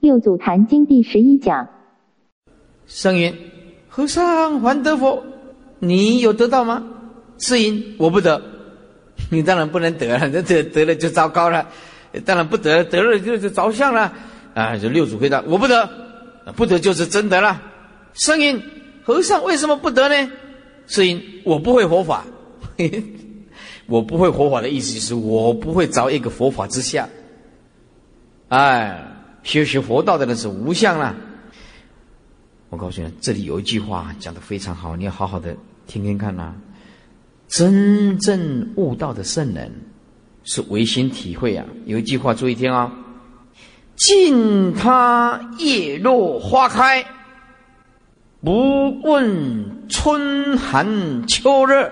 [0.00, 1.68] 六祖坛经第十一讲。
[2.86, 3.34] 圣云：
[3.88, 5.24] 和尚还得佛，
[5.80, 6.84] 你有得到吗？
[7.38, 8.40] 是因我不得，
[9.30, 11.68] 你当然不能得 了，这得得了就糟糕了，
[12.24, 14.12] 当然不得，得了就就着相了。
[14.54, 15.88] 啊，这六祖回答：我不得，
[16.54, 17.60] 不得就是真得了。
[18.14, 18.62] 声音
[19.02, 20.30] 和尚为什么不得呢？
[20.86, 22.24] 是因我不会佛法。
[23.86, 27.08] 我不会佛法的意思就是我不会着一个佛法之下。
[28.48, 29.17] 哎，
[29.48, 31.16] 学习佛道的人是无相了。
[32.68, 35.56] 我告诉你，这里有一句话讲的非常好，你要好好的
[35.86, 36.54] 听听看呐。
[37.46, 39.72] 真正悟道的圣人
[40.44, 41.64] 是唯心体会啊。
[41.86, 42.92] 有一句话注意听啊：
[43.96, 47.02] 尽他叶落花开，
[48.42, 51.90] 不问春寒秋热。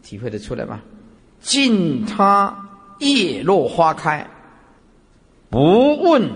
[0.00, 0.80] 体会得出来吗？
[1.40, 2.56] 尽他
[3.00, 4.24] 叶落花开，
[5.54, 6.28] 不问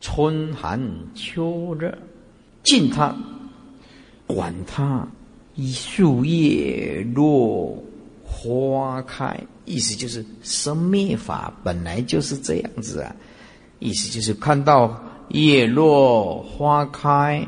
[0.00, 0.80] 春寒
[1.14, 1.94] 秋热。
[2.62, 3.14] 尽他，
[4.26, 5.06] 管他
[5.54, 7.76] 一树叶落
[8.24, 13.14] 花开，意思就是生灭法本来就是这样子啊。
[13.78, 14.98] 意思就是看到
[15.28, 17.46] 叶落花开。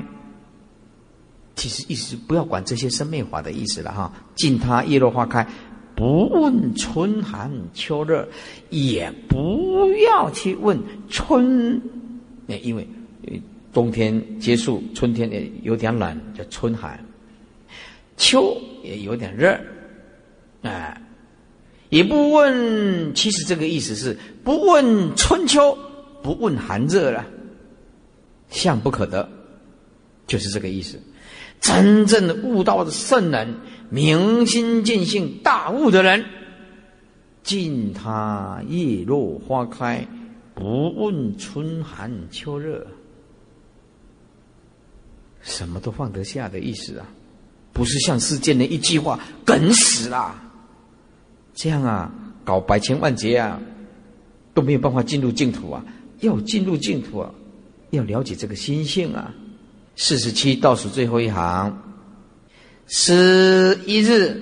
[1.57, 5.49] 其实意思不要管这些生灭法的意思了哈，尽它叶落花开，
[5.95, 8.27] 不问春寒秋热，
[8.71, 10.79] 也不要去问
[11.09, 11.81] 春，
[12.63, 12.87] 因为
[13.73, 16.99] 冬天结束，春天也有点冷，叫春寒；
[18.17, 19.59] 秋也有点热，
[20.63, 21.01] 哎，
[21.91, 23.15] 也不问。
[23.15, 25.77] 其实这个意思是不问春秋，
[26.23, 27.25] 不问寒热了，
[28.49, 29.29] 相不可得，
[30.27, 31.01] 就是这个意思。
[31.61, 33.55] 真正的悟道的圣人，
[33.95, 36.25] 明心见性、大悟的人，
[37.45, 40.05] 尽他叶落花开，
[40.53, 42.85] 不问春寒秋热，
[45.43, 47.07] 什么都放得下的意思啊！
[47.73, 50.43] 不是像世间的一句话梗死了，
[51.55, 52.13] 这样啊，
[52.45, 53.61] 搞百千万劫啊，
[54.55, 55.85] 都没有办法进入净土啊！
[56.19, 57.33] 要进入净土啊，
[57.91, 59.33] 要了解这个心性啊！
[59.95, 61.94] 四十七倒数最后一行，
[62.87, 64.41] 是一日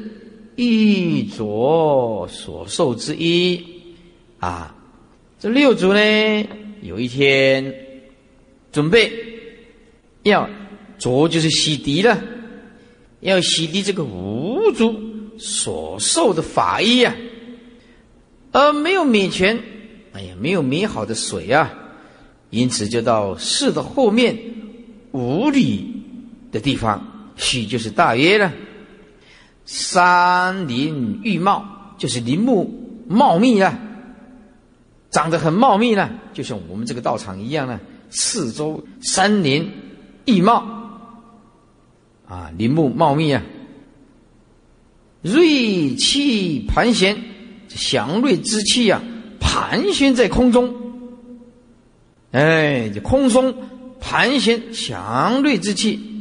[0.56, 3.64] 玉着所受之一
[4.38, 4.74] 啊。
[5.38, 6.00] 这六祖呢，
[6.82, 7.74] 有一天
[8.70, 9.12] 准备
[10.22, 10.48] 要
[10.98, 12.22] 着，就是洗涤了，
[13.20, 14.94] 要洗涤这个五祖
[15.38, 17.14] 所受的法衣啊，
[18.52, 19.58] 而没有免泉，
[20.12, 21.72] 哎呀，没有美好的水啊，
[22.50, 24.36] 因此就到寺的后面。
[25.14, 25.84] 五里
[26.50, 28.52] 的地方，许就是大约了。
[29.64, 31.64] 山林郁茂，
[31.96, 33.78] 就是林木茂密了，
[35.10, 37.80] 长得很茂密了，就像我们这个道场一样呢。
[38.10, 39.70] 四周山林
[40.26, 40.64] 郁茂，
[42.26, 43.42] 啊，林木茂密啊，
[45.22, 47.16] 锐气盘旋，
[47.68, 49.02] 祥瑞之气啊，
[49.40, 50.74] 盘旋在空中。
[52.32, 53.54] 哎，这空中。
[54.04, 56.11] 盘旋祥瑞之气，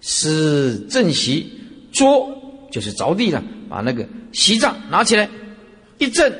[0.00, 1.50] 是正席
[1.92, 2.28] 桌，
[2.70, 3.42] 就是着地了。
[3.68, 5.28] 把那个席杖拿起来，
[5.98, 6.32] 一震，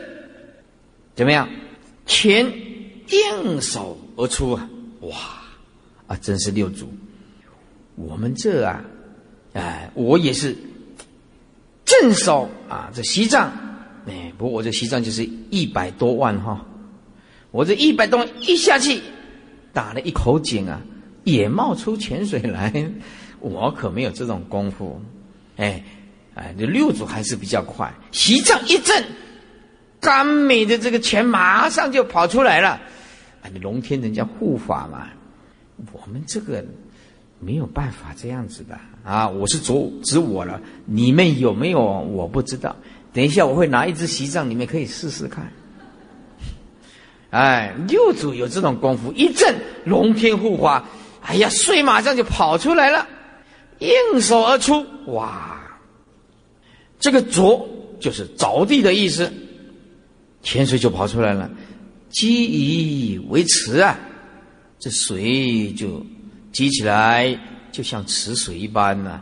[1.14, 1.48] 怎么样？
[2.06, 2.50] 钱
[3.10, 4.68] 应手而出啊！
[5.00, 5.16] 哇
[6.06, 6.90] 啊，真是六祖。
[7.96, 8.82] 我们这啊，
[9.52, 10.56] 哎，我也是
[11.84, 13.52] 正手啊，这席杖，
[14.06, 16.66] 哎，不过我这席杖就是一百多万哈，
[17.50, 19.00] 我这一百多万一下去。
[19.74, 20.80] 打了一口井啊，
[21.24, 22.72] 也冒出泉水来。
[23.40, 25.00] 我可没有这种功夫。
[25.56, 25.82] 哎，
[26.34, 29.04] 哎，这六祖还是比较快，席杖一震，
[30.00, 32.80] 甘美的这个钱马上就跑出来了。
[33.42, 35.08] 啊，你龙天人家护法嘛，
[35.92, 36.64] 我们这个
[37.40, 39.28] 没有办法这样子的啊。
[39.28, 39.72] 我是指
[40.02, 42.74] 指我了，你们有没有我不知道。
[43.12, 45.50] 等一下我会拿一只席杖，你们可以试试看。
[47.30, 50.84] 哎，六祖有这种功夫，一震龙天护法，
[51.20, 53.06] 哎呀，睡马上就跑出来了，
[53.78, 55.54] 应手而出，哇！
[56.98, 57.68] 这个着
[58.00, 59.32] 就是着地的意思，
[60.42, 61.48] 泉水就跑出来了，
[62.10, 63.98] 积以为池啊，
[64.78, 66.04] 这水就
[66.52, 67.38] 积起来，
[67.70, 69.20] 就像池水一般呢，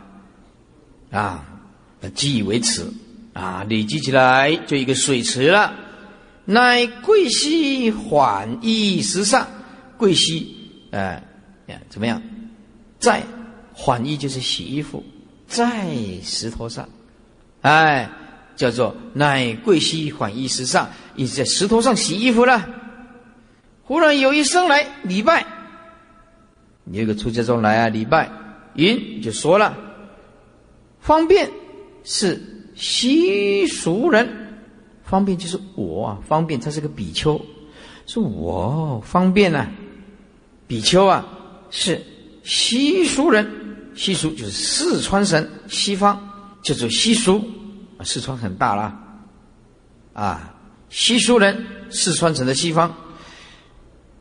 [1.11, 1.47] 啊，
[2.15, 2.83] 积以为池
[3.35, 5.75] 啊，累积起来就一个水池了。
[6.47, 9.47] 乃贵溪缓衣石上，
[9.99, 10.57] 贵溪，
[10.93, 11.23] 哎，
[11.91, 12.23] 怎么样？
[12.99, 13.23] 在
[13.79, 15.05] 缓衣就是洗衣服，
[15.47, 15.87] 在
[16.23, 16.89] 石头上，
[17.61, 18.09] 哎，
[18.57, 22.67] 叫做乃贵溪缓衣石上，意思在石头上洗衣服了。
[23.85, 25.47] 忽然有一声来礼拜，
[26.91, 28.31] 有一个出家众来啊礼拜，
[28.75, 29.77] 云就说了：
[30.99, 31.51] 方便
[32.03, 32.41] 是
[32.75, 34.27] 西俗人，
[35.05, 37.39] 方便就是我啊，方便他是个比丘，
[38.07, 39.69] 是我方便呢，
[40.67, 41.25] 比丘啊
[41.71, 42.03] 是
[42.43, 43.49] 西俗人，
[43.97, 46.29] 西蜀就是四川省西方
[46.63, 47.43] 叫做西蜀
[47.99, 48.97] 啊，四川很大啦
[50.13, 50.55] 啊，
[50.91, 52.95] 西蜀人四川省的西方。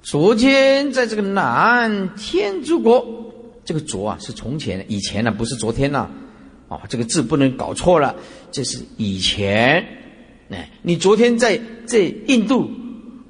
[0.01, 3.33] 昨天在这个南天竺国，
[3.65, 6.07] 这个“昨”啊是从前，以前呢不是昨天呐，
[6.69, 8.15] 啊，这个字不能搞错了，
[8.51, 9.83] 这是以前。
[10.49, 12.69] 哎，你昨天在在印度，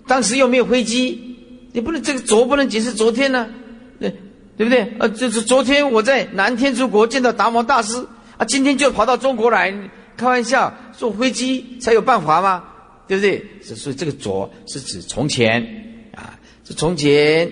[0.05, 1.37] 当时又没有飞机，
[1.71, 3.47] 你不能这个“昨”不能解释昨天呢，
[4.57, 4.93] 对不对？
[4.99, 8.07] 呃，就是昨天我在南天竺国见到达摩大师，
[8.37, 9.73] 啊，今天就跑到中国来，
[10.15, 12.63] 开玩笑，坐飞机才有办法吗？
[13.07, 13.45] 对不对？
[13.61, 15.83] 所以这个“昨”是指从前。
[16.67, 17.51] 这从前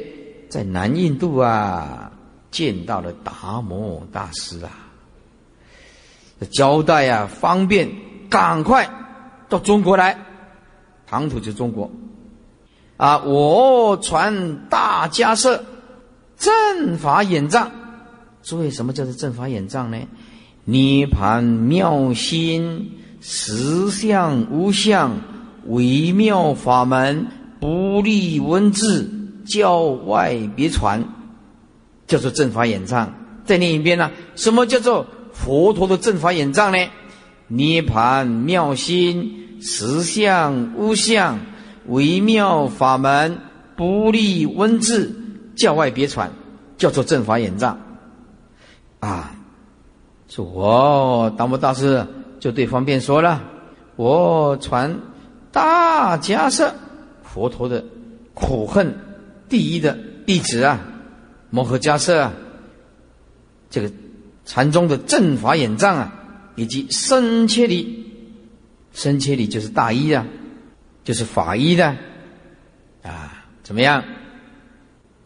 [0.50, 2.12] 在南印度啊，
[2.50, 4.72] 见到了达摩大师啊，
[6.50, 7.88] 交代啊，方便
[8.28, 8.90] 赶快
[9.50, 10.18] 到中国来，
[11.06, 11.92] 唐土就中国
[12.98, 15.64] 啊，我传大迦摄
[16.38, 17.72] 正法眼藏。
[18.42, 19.98] 诸位，什么叫做正法眼藏呢？
[20.66, 22.92] 涅盘妙心，
[23.22, 25.20] 实相无相，
[25.68, 27.28] 微妙法门。
[27.60, 29.10] 不立文字，
[29.46, 31.06] 教外别传，
[32.08, 33.14] 叫做正法眼藏。
[33.46, 34.12] 再念一遍呢？
[34.36, 36.78] 什么叫做佛陀的正法眼藏呢？
[37.48, 41.40] 涅盘妙心，实相无相，
[41.88, 43.38] 微妙法门，
[43.78, 45.23] 不立文字，
[45.56, 46.32] 教外别传，
[46.78, 47.80] 叫做正法眼藏。
[49.00, 49.36] 啊，
[50.28, 52.06] 说我达摩大师
[52.40, 53.42] 就对方便说了，
[53.96, 54.98] 我传
[55.52, 56.74] 大迦摄。
[57.24, 57.84] 佛陀的
[58.36, 58.96] 苦恨
[59.50, 60.80] 第一的弟子啊，
[61.50, 62.34] 摩诃迦摄啊，
[63.72, 63.92] 这个
[64.46, 66.14] 禅宗的正法眼藏啊，
[66.56, 68.12] 以及深切里，
[68.94, 70.26] 深切里就是大衣啊，
[71.04, 71.96] 就是法医的
[73.02, 74.04] 啊，怎么样？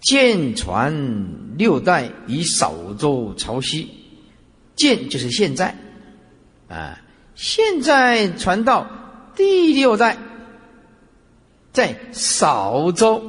[0.08, 3.90] 剑传六代以少周朝夕，
[4.74, 5.76] 剑就是现在
[6.70, 6.98] 啊，
[7.36, 8.88] 现在传到
[9.36, 10.18] 第六代。
[11.74, 13.22] 在少州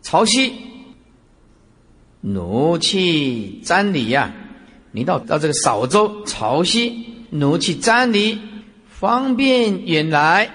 [0.00, 0.52] 潮汐
[2.20, 4.32] 奴气瞻礼呀，
[4.92, 8.38] 你到到这个少州潮汐奴气瞻礼，
[8.86, 10.48] 方便远来。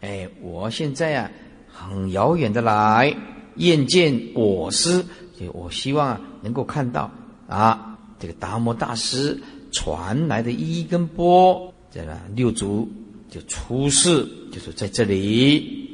[0.00, 1.30] 哎，我现在啊，
[1.72, 3.14] 很遥远的来
[3.58, 5.04] 厌见我师，
[5.52, 7.10] 我希望啊能够看到
[7.46, 9.38] 啊这个达摩大师
[9.70, 12.88] 传来的一根波，这个六祖
[13.30, 15.88] 就出世，就是在这里。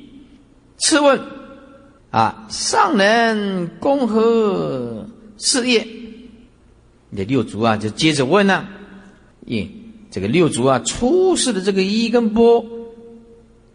[0.79, 1.21] 次问，
[2.11, 5.07] 啊，上人公何
[5.39, 5.87] 事业？
[7.17, 8.67] 这六祖啊，就接着问呢。
[9.47, 9.69] 耶，
[10.11, 12.65] 这个六祖啊，出世的这个一根波，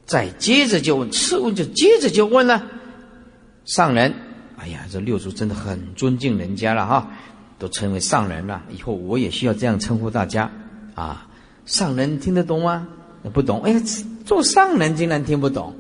[0.06, 2.68] 再接着就问，次问就接着就问了。
[3.70, 4.12] 上人，
[4.58, 7.12] 哎呀，这六祖真的很尊敬人家了哈，
[7.60, 8.64] 都称为上人了。
[8.76, 10.52] 以后我也需要这样称呼大家
[10.96, 11.28] 啊。
[11.68, 12.88] 上人听得懂吗？
[13.32, 13.62] 不懂。
[13.62, 13.80] 哎呀，
[14.26, 15.76] 做上人竟然听不懂。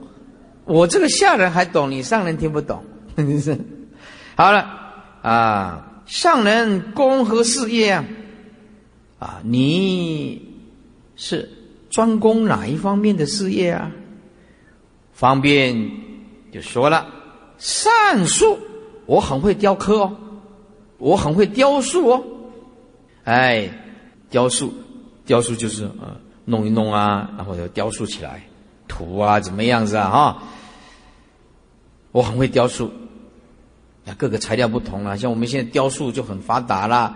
[0.66, 2.84] 我这个下人还懂，你上人听不懂，
[3.18, 3.58] 是
[4.38, 4.70] 好了
[5.24, 6.04] 啊。
[6.06, 8.06] 上人公和事业啊，
[9.18, 10.64] 啊，你
[11.16, 11.50] 是
[11.90, 13.92] 专攻哪一方面的事业啊？
[15.12, 15.90] 方便
[16.52, 17.08] 就说了，
[17.60, 18.58] 善术，
[19.06, 20.18] 我很会雕刻哦，
[20.98, 22.24] 我很会雕塑哦。
[23.26, 23.70] 哎，
[24.30, 24.74] 雕塑，
[25.26, 28.42] 雕塑就是啊，弄一弄啊，然后就雕塑起来，
[28.88, 30.10] 图啊，怎么样子啊？
[30.10, 30.44] 哈。
[32.12, 32.92] 我很会雕塑，
[34.04, 35.16] 那，各个材料不同了。
[35.16, 37.16] 像我们现在雕塑就很发达了，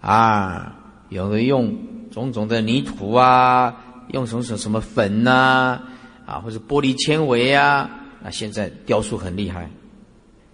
[0.00, 0.76] 啊，
[1.10, 1.76] 有的用
[2.10, 3.74] 种种的泥土啊，
[4.12, 5.78] 用什么什么什么粉呐，
[6.24, 7.90] 啊，或者玻璃纤维啊，
[8.24, 9.70] 那现在雕塑很厉害。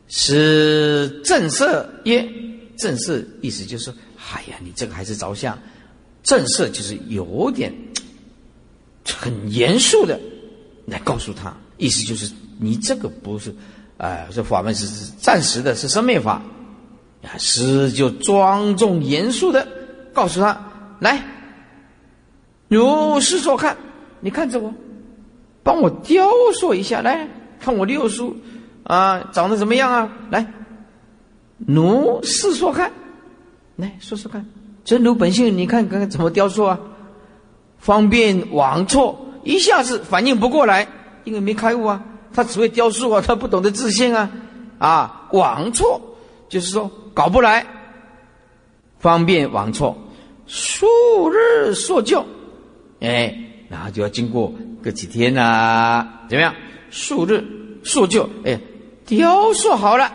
[0.08, 2.28] 是正色耶？
[2.76, 5.56] 正色意思就是，哎呀，你这个还是着相。
[6.24, 7.72] 正色就是有点
[9.06, 10.20] 很严肃的
[10.86, 12.30] 来告诉他，意思就是。
[12.62, 13.54] 你这个不是，
[13.96, 14.86] 哎，这法门是
[15.18, 16.42] 暂时的，是生灭法。
[17.22, 19.66] 啊，师就庄重严肃的
[20.12, 21.24] 告诉他：“来，
[22.68, 23.74] 如是说看，
[24.20, 24.74] 你看着我，
[25.62, 26.28] 帮我雕
[26.60, 27.26] 塑一下，来
[27.60, 28.36] 看我六叔
[28.82, 30.10] 啊，长得怎么样啊？
[30.30, 30.46] 来，
[31.58, 32.90] 奴试说看，
[33.76, 34.44] 来说说看，
[34.84, 36.78] 真如本性，你看刚刚怎么雕塑啊？
[37.78, 40.88] 方便王错，一下子反应不过来，
[41.24, 42.02] 因为没开悟啊。”
[42.32, 44.30] 他只会雕塑啊，他不懂得自信啊，
[44.78, 46.00] 啊，王错
[46.48, 47.66] 就是说搞不来，
[49.00, 49.98] 方便王错，
[50.46, 50.86] 数
[51.28, 52.24] 日塑就，
[53.00, 53.36] 哎，
[53.68, 56.54] 然后就要经过个几天呐，怎么样？
[56.90, 57.44] 数日
[57.82, 58.60] 数就，哎，
[59.06, 60.12] 雕塑好了，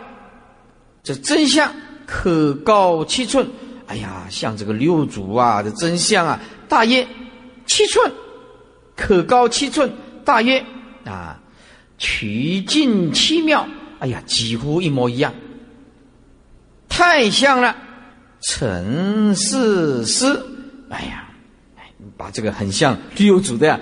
[1.02, 1.72] 这真相
[2.06, 3.48] 可高七寸，
[3.86, 7.06] 哎呀，像这个六祖啊这真相啊，大约
[7.66, 8.12] 七寸，
[8.94, 9.92] 可高七寸，
[10.24, 10.64] 大约
[11.04, 11.40] 啊。
[11.98, 13.66] 曲尽七妙，
[14.00, 15.32] 哎呀，几乎一模一样，
[16.90, 17.74] 太像了。
[18.42, 20.26] 陈世师，
[20.90, 21.30] 哎呀，
[22.18, 23.80] 把这个很像六祖的呀，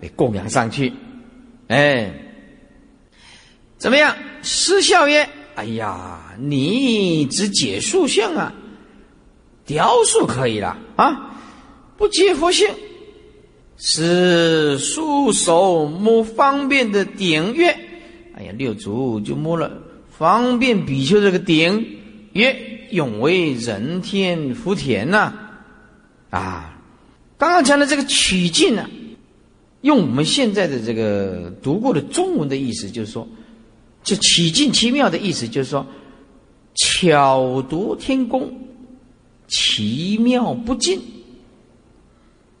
[0.00, 0.92] 给供养上去，
[1.68, 2.12] 哎，
[3.82, 4.16] 怎么样？
[4.44, 8.54] 师笑曰：“哎呀，你只解塑像啊，
[9.66, 11.34] 雕塑可以了啊，
[11.98, 12.68] 不解佛性。”
[13.76, 17.76] 是束手摸方便的顶曰
[18.38, 19.72] ：“哎呀，六祖就摸了
[20.16, 21.98] 方便比丘这个顶
[22.34, 22.56] 曰：
[22.92, 25.32] 永为人天福田呐！
[26.30, 26.78] 啊，
[27.36, 28.88] 刚刚讲的这个曲径呢，
[29.80, 33.26] 用我们现在的这个读过的中文的意思，就是说，
[34.02, 35.86] 就取尽奇妙的意思，就是说，
[36.74, 38.52] 巧夺天工，
[39.48, 41.00] 奇妙不尽。”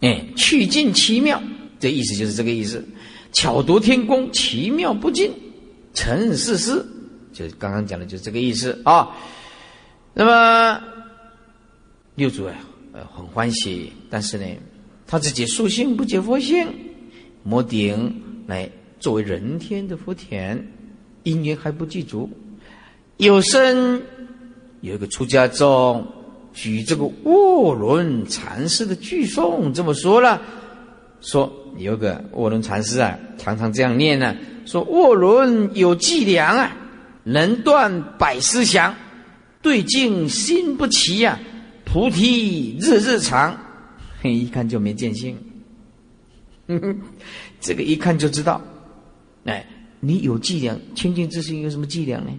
[0.00, 1.40] 哎，去尽其妙，
[1.78, 2.84] 这意思就是这个意思。
[3.32, 5.30] 巧夺天工，奇妙不尽，
[5.94, 6.84] 成事实，
[7.32, 9.16] 就是刚刚讲的，就是这个意思啊。
[10.12, 10.82] 那么
[12.16, 12.54] 六祖啊，
[12.92, 14.44] 呃，很欢喜，但是呢，
[15.06, 16.66] 他自己属性不解佛性，
[17.44, 18.68] 摩顶来
[18.98, 20.56] 作为人天的福田，
[21.22, 22.30] 因缘还不具足。
[23.16, 24.02] 有生
[24.80, 26.06] 有一个出家众。
[26.54, 30.38] 举这个卧轮禅师的句诵这么说了，
[31.22, 34.36] 说有个卧轮禅师啊，常常这样念呢，
[34.66, 36.76] 说卧轮有伎俩啊，
[37.24, 38.94] 能断百思想，
[39.62, 41.40] 对镜心不齐呀，
[41.86, 43.58] 菩提日日长，
[44.20, 45.34] 嘿一看就没见性，
[47.62, 48.60] 这个一看就知道，
[49.46, 49.64] 哎，
[50.04, 52.32] 你有伎俩，清净之心有什么伎俩呢？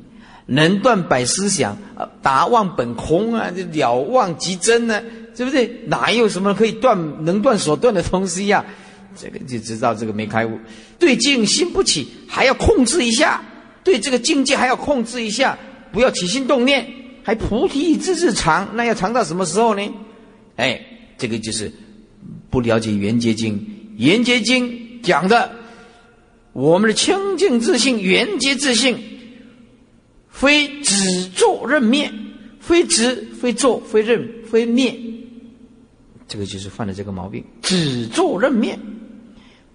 [0.46, 1.78] 能断百思想，
[2.22, 5.02] 达忘本空啊，这了忘即真呢，
[5.34, 5.80] 对不对？
[5.88, 8.66] 哪有什么可以断能断所断的东西呀？
[9.16, 10.60] 这个就知道这个没开悟，
[11.00, 13.42] 对境心不起，还要控制一下，
[13.82, 15.58] 对这个境界还要控制一下，
[15.94, 16.86] 不要起心动念，
[17.24, 19.90] 还菩提自日长，那要长到什么时候呢？
[20.58, 20.82] 哎，
[21.18, 21.72] 这个就是
[22.50, 23.66] 不了解圆觉经，
[23.98, 25.50] 圆觉经讲的
[26.54, 28.98] 我们的清净自信，圆觉自信。
[30.30, 32.12] 非止作任灭，
[32.60, 34.98] 非止非作非任非灭，
[36.28, 37.44] 这个就是犯了这个毛病。
[37.62, 38.78] 止作任灭，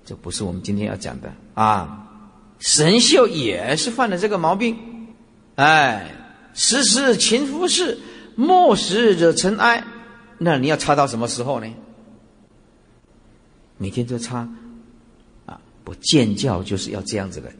[0.04, 2.04] 这不是我们今天要讲的啊。
[2.58, 4.76] 神秀也是犯了这个毛病，
[5.54, 6.12] 哎，
[6.54, 7.96] 时时勤拂拭，
[8.34, 9.84] 莫使惹尘埃。
[10.38, 11.72] 那你要擦到什么时候呢？
[13.76, 14.48] 每天都擦！
[15.88, 17.50] 不见教就是要这样子的。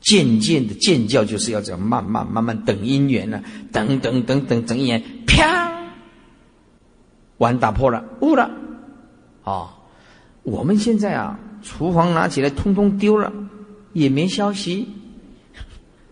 [0.00, 3.42] 渐渐的见教就是要这样慢慢慢慢等因缘呢，
[3.72, 5.72] 等等等等等因缘，啪，
[7.38, 8.48] 碗打破了，悟了，
[9.42, 9.74] 啊，
[10.44, 13.32] 我们现在啊，厨房拿起来通通丢了，
[13.94, 14.88] 也没消息，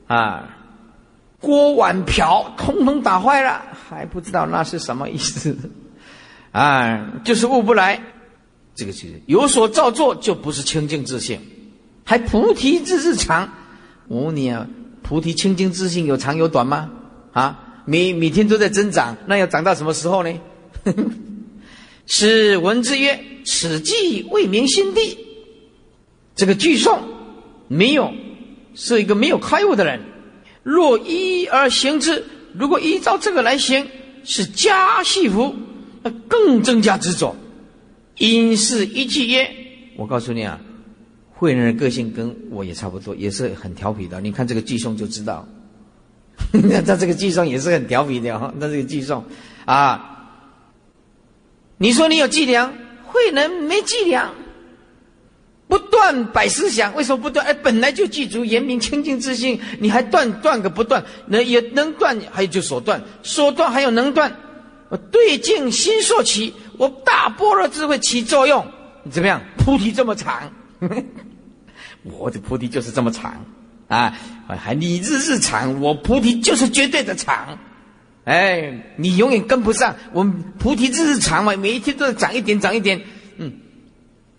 [0.08, 0.56] 啊，
[1.38, 5.56] 锅碗瓢通通打坏了，还不知道那是什么意思，
[6.50, 8.00] 啊，就是悟不来，
[8.74, 11.40] 这个就是有所造作，就不是清净自性，
[12.04, 13.52] 还菩提之日常。
[14.08, 14.66] 我问你啊，
[15.02, 16.90] 菩提清净自信有长有短吗？
[17.32, 20.32] 啊，每每天都在增长，那要长到什么时候呢？
[22.06, 25.18] 是文字曰：“此即未明心地。”
[26.36, 26.98] 这个句诵
[27.68, 28.12] 没有，
[28.74, 30.00] 是一个没有开悟的人。
[30.62, 33.86] 若依而行之，如果依照这个来行，
[34.24, 35.54] 是加戏福，
[36.02, 37.34] 那更增加执着。
[38.18, 39.50] 因是一句曰
[39.96, 40.60] ：“我告诉你啊。”
[41.36, 44.20] 慧人的个性跟我也差不多，也是很调皮的。
[44.20, 45.46] 你看这个寄送就知道，
[46.86, 48.54] 他这个寄送也是很调皮的哈。
[48.56, 49.22] 那这个寄送
[49.64, 50.30] 啊，
[51.76, 52.72] 你说你有伎俩，
[53.04, 54.32] 慧人没伎俩，
[55.66, 57.44] 不断百思想，为什么不断？
[57.44, 61.04] 哎，本来就具足严明清净之心，你还断断个不断？
[61.26, 64.34] 能也能断，还有就所断，所断还有能断。
[64.94, 68.64] 我对镜心所起，我大般若智慧起作用，
[69.10, 69.42] 怎么样？
[69.58, 70.48] 菩提这么长。
[72.04, 73.44] 我的菩提就是这么长，
[73.88, 77.58] 啊，还你日日长，我菩提就是绝对的长，
[78.22, 80.22] 哎，你永远跟不上，我
[80.60, 83.02] 菩提日日长嘛，每一天都在长一点，长一点，
[83.38, 83.52] 嗯，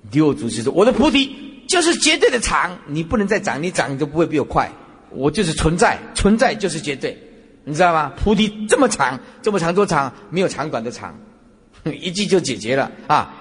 [0.09, 1.35] 六祖是说我的菩提
[1.67, 4.71] 就是绝对的长，你不能再长，你长就不会比我快。
[5.09, 7.17] 我就是存在，存在就是绝对，
[7.65, 8.13] 你知道吗？
[8.15, 10.13] 菩提这么长，这么长多长？
[10.29, 11.13] 没有长短的长，
[11.83, 13.33] 一句就解决了啊！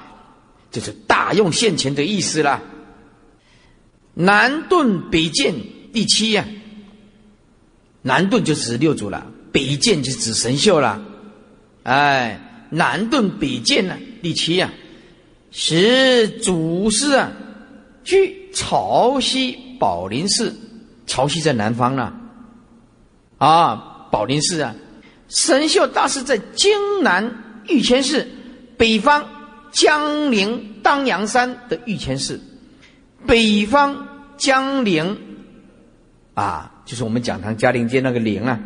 [0.70, 2.60] 就是大用现前的意思啦。
[4.14, 5.54] 南顿北渐
[5.92, 6.44] 第七呀，
[8.02, 11.00] 南顿就指六祖了，北渐就指神秀了。
[11.82, 14.72] 哎，南顿北渐呢，第七呀，
[15.50, 17.30] 使祖师啊，
[18.02, 20.54] 居潮汐宝林寺。
[21.06, 22.14] 潮汐在南方呢，
[23.36, 24.72] 啊，宝林寺啊，
[25.28, 26.70] 神秀大师在京
[27.02, 28.24] 南玉泉寺，
[28.76, 29.28] 北方
[29.72, 32.40] 江陵当阳山的玉泉寺，
[33.26, 34.06] 北方
[34.36, 35.18] 江陵，
[36.34, 38.60] 啊，就是我们讲堂嘉陵街那个陵啊，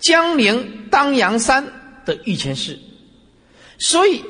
[0.00, 1.64] 江陵当阳山
[2.04, 2.76] 的玉泉寺，
[3.78, 4.24] 所以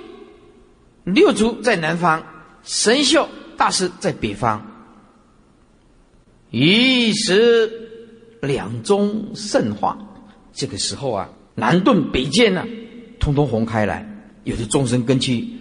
[1.04, 2.22] 六祖在南方，
[2.64, 3.26] 神秀
[3.56, 4.62] 大师在北方。
[6.50, 7.85] 一时
[8.46, 9.98] 两宗盛化，
[10.52, 12.64] 这个时候啊，南顿北渐呢，
[13.18, 14.08] 通通红开来。
[14.44, 15.58] 有的众生根器，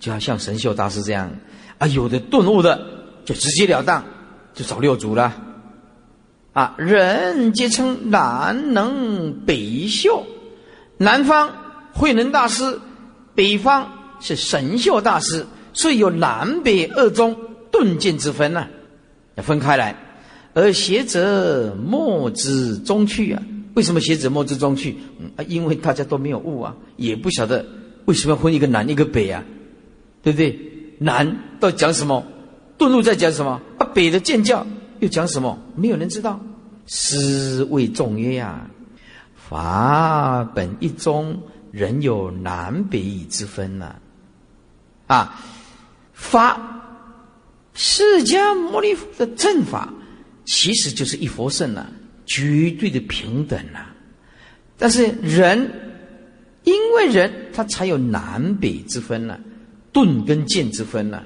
[0.00, 1.30] 就要像神秀大师这样
[1.76, 2.80] 啊；有的顿悟的，
[3.24, 4.02] 就直截了当，
[4.54, 5.34] 就找六祖了。
[6.54, 10.24] 啊，人皆称南能北秀，
[10.96, 11.54] 南方
[11.92, 12.80] 慧能大师，
[13.34, 17.36] 北方是神秀大师，所以有南北二宗
[17.70, 18.68] 顿渐之分呢，
[19.34, 19.94] 要分开来。
[20.54, 23.42] 而学者莫之中去啊？
[23.74, 24.96] 为什么学者莫之中去？
[25.36, 27.66] 啊，因为大家都没有悟啊，也不晓得
[28.04, 29.42] 为什么要分一个南一个北啊，
[30.22, 30.56] 对不对？
[30.98, 32.24] 南到讲什么？
[32.78, 33.60] 顿悟在讲什么？
[33.78, 34.64] 啊，北的见教
[35.00, 35.58] 又讲什么？
[35.74, 36.40] 没有人知道。
[36.86, 38.70] 师谓众曰呀，
[39.34, 41.42] 法本一宗，
[41.72, 43.96] 人有南北之分呐。
[45.08, 45.40] 啊，
[46.12, 46.84] 法
[47.74, 49.92] 释迦牟尼佛的正法。
[50.44, 51.86] 其实就是一佛圣呐，
[52.26, 53.86] 绝对的平等呐。
[54.76, 55.70] 但是人，
[56.64, 59.38] 因为人他才有南北之分呐，
[59.92, 61.22] 顿跟渐之分呐。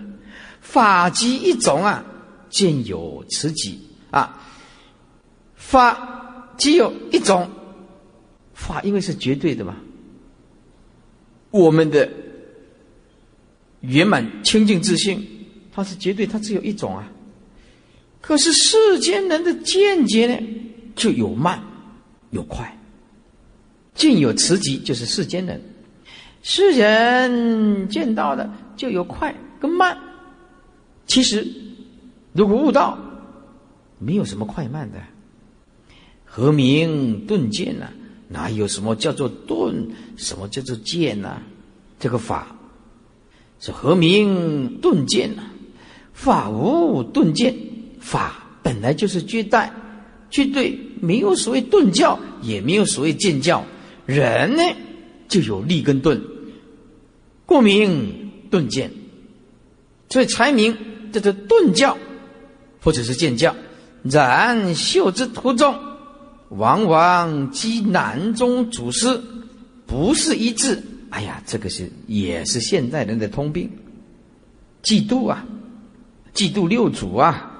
[0.60, 2.04] 法即一种啊，
[2.50, 4.42] 见有此己啊。
[5.54, 7.50] 法即有一种，
[8.54, 9.76] 法因为是绝对的嘛。
[11.50, 12.08] 我们的
[13.80, 15.26] 圆满清净自信，
[15.72, 17.10] 它是绝对，它只有一种啊。
[18.20, 20.46] 可是世间人的见解呢，
[20.94, 21.62] 就有慢，
[22.30, 22.76] 有快。
[23.94, 25.60] 见有慈疾，就是世间人，
[26.42, 29.98] 世人见到的就有快跟慢。
[31.06, 31.46] 其实，
[32.32, 32.98] 如果悟道，
[33.98, 34.98] 没有什么快慢的。
[36.24, 37.88] 何名顿见呢？
[38.28, 39.90] 哪有什么叫做顿？
[40.16, 41.40] 什么叫做见呢？
[41.98, 42.54] 这个法
[43.58, 45.42] 是何名顿见呢？
[46.12, 47.56] 法无顿见。
[48.08, 49.70] 法本来就是绝代，
[50.30, 53.62] 绝对没有所谓顿教，也没有所谓见教。
[54.06, 54.62] 人呢，
[55.28, 56.18] 就有立跟顿，
[57.44, 58.90] 故名顿见，
[60.08, 60.74] 所以才名
[61.12, 61.98] 叫做顿教，
[62.80, 63.54] 或者是见教。
[64.02, 65.78] 然修之途中，
[66.48, 69.20] 往往积南中祖师
[69.86, 70.82] 不是一致。
[71.10, 73.70] 哎呀，这个是也是现代人的通病，
[74.82, 75.44] 嫉妒啊，
[76.32, 77.57] 嫉妒六祖啊。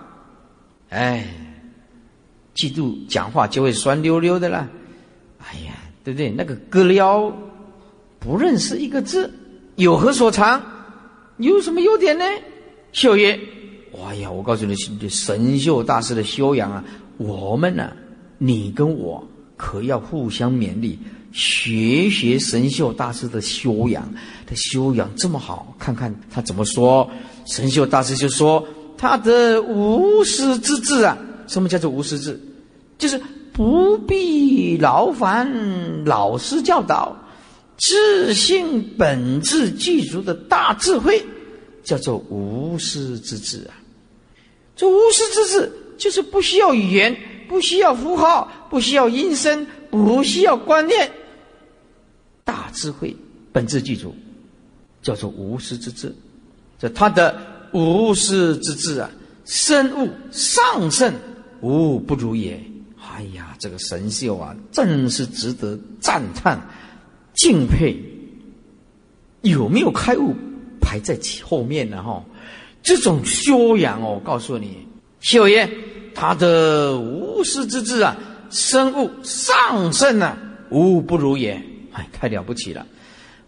[0.91, 1.27] 哎，
[2.55, 4.67] 嫉妒讲话就会酸溜溜的啦。
[5.39, 6.31] 哎呀，对不对？
[6.31, 7.31] 那个哥撩
[8.19, 9.31] 不认识一个字，
[9.77, 10.63] 有何所长？
[11.37, 12.25] 有什么优点呢？
[12.93, 13.39] 秀爷，
[14.03, 14.75] 哎呀，我告诉你，
[15.09, 16.83] 神秀大师的修养啊，
[17.19, 17.93] 我们呢，
[18.39, 19.23] 你跟我
[19.57, 20.99] 可要互相勉励，
[21.33, 24.11] 学学神秀大师的修养。
[24.47, 27.09] 他修养这么好，看看他怎么说。
[27.47, 28.67] 神秀大师就说。
[28.99, 32.39] 他的无私之智啊，什么叫做无私智？
[32.99, 33.17] 就是
[33.53, 37.17] 不必劳烦老师教导，
[37.77, 41.25] 自性本质具足的大智慧，
[41.85, 43.79] 叫做无私之智啊。
[44.75, 47.17] 这无私之智就是不需要语言，
[47.49, 51.09] 不需要符号，不需要音声，不需要观念，
[52.43, 53.15] 大智慧
[53.53, 54.13] 本质具足，
[55.03, 56.13] 叫做无私之智。
[56.81, 57.57] 这他的。
[57.79, 59.09] 无师之智啊，
[59.45, 61.15] 深悟上圣，
[61.61, 62.61] 无不如也。
[63.01, 66.61] 哎呀，这个神秀啊，真是值得赞叹、
[67.35, 67.97] 敬佩。
[69.43, 70.35] 有没有开悟，
[70.81, 72.03] 排在后面呢？
[72.03, 72.25] 哈，
[72.83, 74.87] 这种修养哦，告诉你，
[75.21, 75.71] 秀爷
[76.15, 78.17] 他的无师之智啊，
[78.51, 80.37] 深悟上圣啊，
[80.71, 81.53] 无不如也。
[81.93, 82.85] 哎，太了不起了，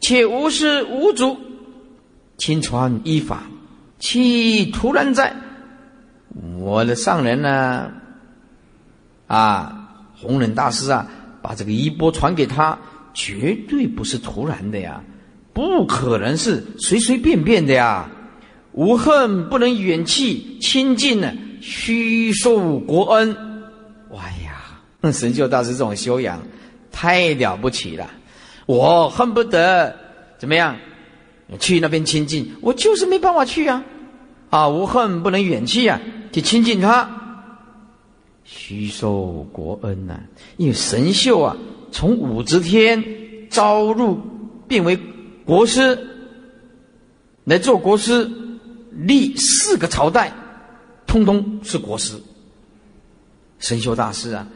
[0.01, 1.37] 且无师无祖，
[2.39, 3.43] 亲传依法。
[4.01, 5.33] 其突然在，
[6.59, 7.93] 我的上人呢？
[9.27, 11.07] 啊，弘忍大师啊，
[11.41, 12.77] 把这个衣钵传给他，
[13.15, 15.01] 绝对不是突然的呀，
[15.53, 18.09] 不可能是随随便便的呀。
[18.73, 23.37] 无恨不能远弃亲近呢，虚受国恩。
[24.11, 26.41] 哇呀，神秀大师这种修养
[26.91, 28.09] 太了不起了，
[28.67, 29.95] 我恨不得
[30.39, 30.77] 怎么样？
[31.59, 33.85] 去那边亲近，我就是没办法去啊！
[34.51, 36.01] 啊，无恨不能远去啊，
[36.33, 37.09] 去亲近他，
[38.45, 40.21] 虚受国恩呐！
[40.57, 41.57] 因为神秀啊，
[41.93, 43.05] 从武则天
[43.49, 44.21] 招入，
[44.69, 44.99] 变为
[45.45, 45.99] 国师，
[47.45, 48.31] 来做国师，
[48.93, 50.33] 历四个朝代，
[51.07, 52.15] 通通是国师。
[53.59, 54.47] 神秀大师啊，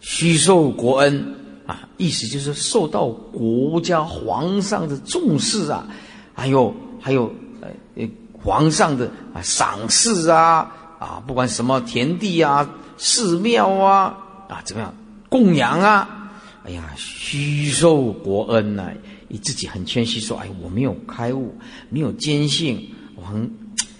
[0.00, 1.34] 虚受国恩
[1.66, 5.86] 啊，意思就是受到国家皇上的重视啊。
[6.34, 14.16] 还有还有呃皇上的啊赏赐啊啊不管什么田地啊寺庙啊
[14.48, 14.94] 啊怎么样
[15.28, 16.30] 供养啊
[16.64, 18.90] 哎呀虚受国恩呐
[19.28, 21.54] 你自己很谦虚说哎我没有开悟
[21.88, 23.50] 没有坚信我很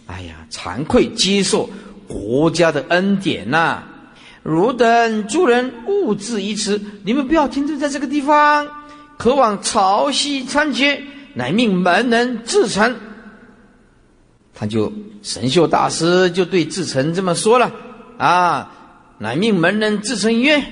[0.06, 1.68] 哎呀惭愧接受
[2.08, 3.84] 国家的恩典呐
[4.42, 8.66] 汝等诸人勿自疑迟你们不要停留在这个地方
[9.16, 11.00] 可往潮汐参见。
[11.34, 12.94] 乃命门人自成，
[14.54, 14.92] 他就
[15.22, 17.72] 神秀大师就对自成这么说了
[18.18, 18.70] 啊！
[19.18, 20.62] 乃命门人自成曰：“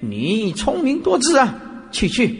[0.00, 1.54] 你聪明多智啊，
[1.92, 2.38] 去去，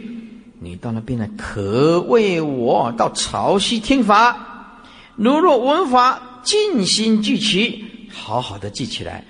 [0.59, 4.81] 你到那边来，可为我到潮汐听法。
[5.15, 9.23] 如若闻法尽心具齐，好好的记起来，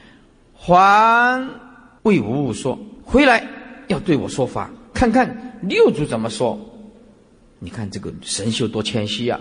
[0.53, 1.49] 还
[2.03, 3.45] 魏无说回来
[3.87, 6.59] 要对我说法，看看六祖怎么说。”
[7.59, 9.39] 你看这个神秀多谦虚啊！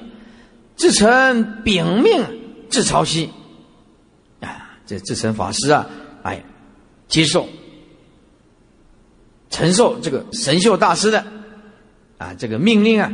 [0.76, 2.24] 自成禀命
[2.68, 3.31] 自朝夕
[4.40, 5.88] 啊，这自成法师啊，
[6.22, 6.44] 哎，
[7.09, 7.48] 接受
[9.50, 11.24] 承受这个神秀大师的
[12.16, 13.12] 啊这个命令啊，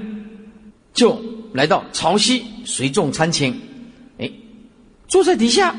[0.92, 3.58] 就来到朝夕随众参请，
[4.18, 4.30] 哎，
[5.06, 5.74] 坐在底下，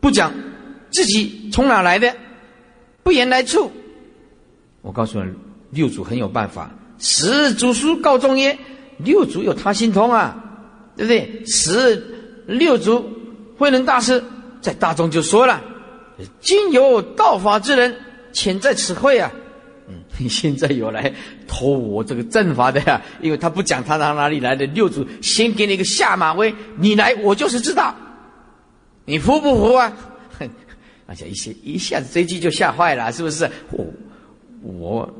[0.00, 0.32] 不讲
[0.90, 2.14] 自己从哪来的，
[3.02, 3.70] 不言来处。
[4.82, 5.32] 我告诉你，
[5.70, 6.70] 六祖很有办法。
[6.98, 8.56] 十祖书告众曰
[8.98, 10.36] ：“六祖有他心通啊，
[10.96, 12.02] 对不对？”十
[12.46, 13.04] 六祖
[13.58, 14.22] 慧能大师
[14.60, 15.62] 在大众就说了
[16.40, 17.94] ：“今有道法之人，
[18.32, 19.30] 潜在此会啊。”
[19.88, 21.14] 嗯， 现在有来
[21.46, 24.66] 偷我这个阵法的呀，因为他不讲他哪哪里来的。
[24.66, 27.94] 六祖先给你一个下马威，你来我就是知道，
[29.04, 29.92] 你服不服啊？
[30.40, 30.50] 哼
[31.06, 33.48] 而且一些一下子这句就吓坏了，是不是？
[33.70, 33.86] 我
[34.62, 35.14] 我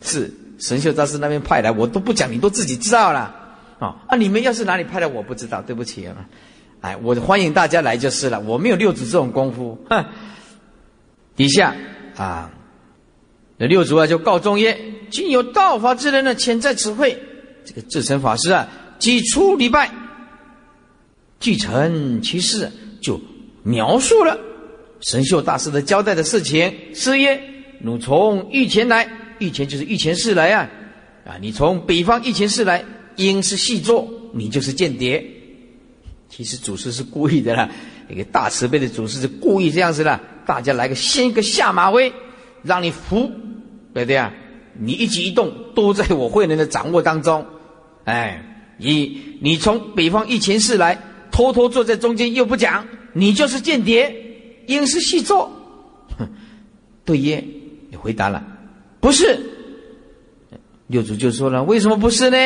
[0.00, 0.28] 是。
[0.68, 3.34] 神秀大师那边派来，我都不讲，你都自己知道了，
[3.80, 4.16] 啊啊！
[4.16, 6.14] 你们要是哪里派来，我不知道，对不起啊，
[6.82, 9.76] 哎，我欢迎大家来就是了，我没有六祖这种功夫。
[9.90, 10.04] 哼，
[11.34, 11.74] 底下
[12.16, 12.52] 啊，
[13.56, 14.78] 那六祖啊就告众曰：
[15.10, 17.20] 今有道法之人呢，潜在此会。
[17.64, 18.68] 这个智成法师啊，
[19.00, 19.90] 即出礼拜，
[21.40, 22.70] 继承其事，
[23.00, 23.20] 就
[23.64, 24.38] 描述了
[25.00, 26.72] 神秀大师的交代的事情。
[26.94, 27.40] 师曰：
[27.80, 29.08] 汝从御前来。
[29.42, 30.70] 御前就是御前侍来啊，
[31.26, 31.36] 啊！
[31.40, 32.84] 你从北方御前侍来，
[33.16, 35.24] 应是细作，你就是间谍。
[36.28, 37.68] 其实祖师是故意的啦，
[38.08, 42.12] 一个大慈悲的祖师是故意这样子的，大家来个先一个下马威，
[42.62, 43.30] 让你服，
[43.92, 44.32] 对不对啊？
[44.78, 47.44] 你一举一动都在我慧能的掌握当中。
[48.04, 48.42] 哎，
[48.78, 50.98] 你你从北方御前侍来，
[51.30, 55.52] 偷偷坐在中间又不讲，你就是间谍，应是细作。
[56.18, 56.26] 哼，
[57.04, 57.44] 对耶，
[57.90, 58.42] 你回答了。
[59.02, 59.36] 不是，
[60.86, 62.36] 六祖就说了：“为什么不是呢？”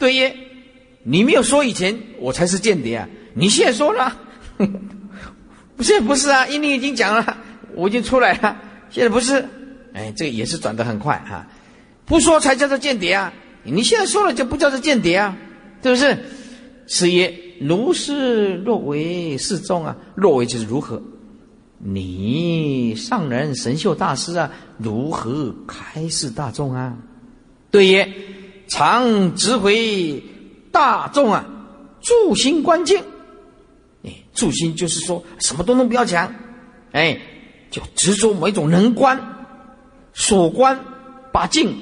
[0.00, 0.36] 对耶，
[1.04, 3.08] 你没有说以前我才是间谍啊！
[3.34, 4.18] 你现在说了，
[5.78, 6.44] 现在不是啊？
[6.48, 7.38] 因为你已经讲了，
[7.76, 8.60] 我已经出来了。
[8.90, 9.46] 现在不是，
[9.92, 11.46] 哎，这个也是转得很快哈。
[12.04, 13.32] 不说才叫做间谍啊！
[13.62, 15.36] 你现在说了就不叫做间谍啊，
[15.84, 16.18] 是不是？
[16.88, 21.00] 是曰：如是若为示众啊，若为就是如何？
[21.84, 26.96] 你上人神秀大师啊，如何开示大众啊？
[27.72, 28.08] 对曰：
[28.68, 30.22] 常指挥
[30.70, 31.44] 大众啊，
[32.00, 33.02] 助心观境。
[34.04, 36.32] 哎，助心就是说什么都能不要讲，
[36.92, 37.18] 哎，
[37.68, 39.20] 就执着某一种能观、
[40.14, 40.78] 所观，
[41.32, 41.74] 把境，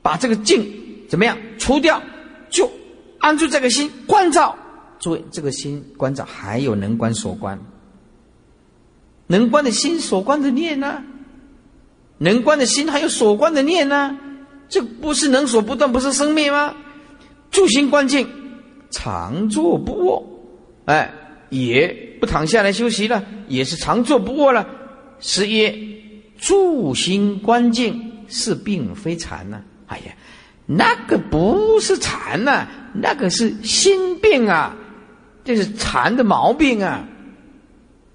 [0.00, 0.66] 把这个境
[1.10, 2.00] 怎么样除掉，
[2.48, 2.70] 就
[3.18, 4.56] 安住这个心观照。
[4.98, 7.58] 诸位，这个心观照还有能观所观。
[9.30, 11.00] 能观的心，所观的念呢？
[12.18, 14.18] 能观的心还有所观的念呢？
[14.68, 16.74] 这不是能所不断，不是生灭吗？
[17.52, 18.28] 住心观境，
[18.90, 20.24] 常坐不卧。
[20.86, 21.14] 哎，
[21.48, 21.86] 也
[22.20, 24.66] 不躺下来休息了，也是常坐不卧了。
[25.20, 26.02] 十一：
[26.36, 29.62] 住心观境是病非禅呢。
[29.86, 30.12] 哎呀，
[30.66, 34.74] 那个不是禅呐，那个是心病啊，
[35.44, 37.06] 这是禅的毛病啊。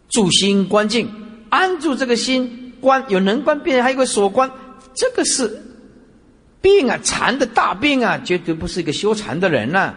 [0.09, 1.09] 住心观境，
[1.49, 4.49] 安住这个心观，有能观病，还有个所观，
[4.93, 5.61] 这个是
[6.61, 9.93] 病啊，禅的大病啊，绝对不是一个修禅的人呐。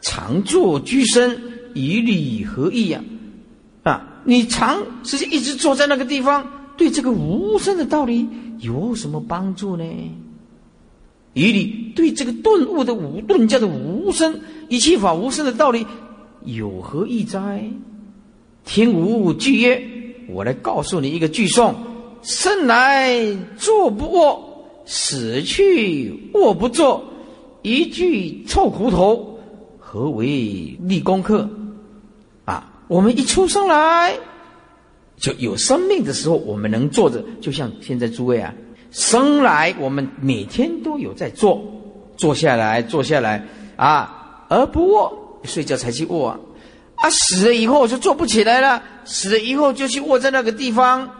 [0.00, 1.40] 常坐居身，
[1.74, 3.00] 以理合意呀，
[3.84, 6.44] 啊，你常实际一直坐在那个地方，
[6.76, 9.84] 对这个无声的道理有什么帮助呢？
[11.34, 14.38] 以理对这个顿悟的无顿教的无声
[14.68, 15.86] 一切法无声的道理
[16.44, 17.64] 有何益哉？
[18.64, 19.82] 听无句曰
[20.28, 21.74] ：“我来告诉你一个句诵：
[22.22, 23.14] 生来
[23.58, 27.04] 坐不卧，死去卧不坐，
[27.62, 29.38] 一句臭骨头。”
[29.78, 30.26] 何为
[30.80, 31.48] 立功课？
[32.46, 34.14] 啊，我们一出生来
[35.18, 38.54] 就有生命的时候，我们能坐着，就像现在诸位啊，
[38.90, 41.62] 生来我们每天都有在坐，
[42.16, 43.44] 坐下来，坐下来
[43.76, 46.40] 啊，而不卧，睡觉才去卧啊。
[47.02, 51.10] 啊，死了以后就坐不起来了，死了以后就去卧在那个地方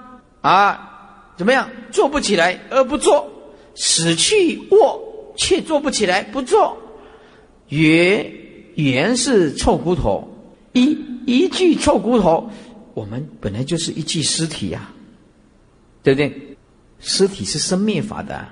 [0.40, 1.68] 啊，怎么样？
[1.90, 3.28] 坐不起来而不坐，
[3.74, 6.78] 死去卧却坐不起来，不坐，
[7.68, 8.38] 曰。
[8.74, 10.26] 原是臭骨头，
[10.72, 12.48] 一一具臭骨头，
[12.94, 14.90] 我们本来就是一具尸体呀，
[16.02, 16.56] 对不对？
[16.98, 18.48] 尸体是生灭法的，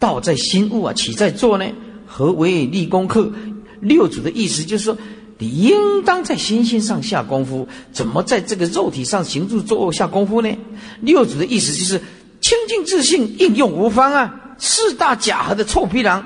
[0.00, 1.64] 道在心物啊，岂在做呢？
[2.04, 3.32] 何为立功课？
[3.80, 4.98] 六祖的意思就是说，
[5.40, 10.56] 你应当在心性上下功夫，怎么在这个肉体上行住坐卧下功夫呢？
[11.00, 11.98] 六祖的意思就是
[12.40, 14.54] 清净自信，应用无方啊！
[14.58, 16.22] 四大假合的臭皮囊，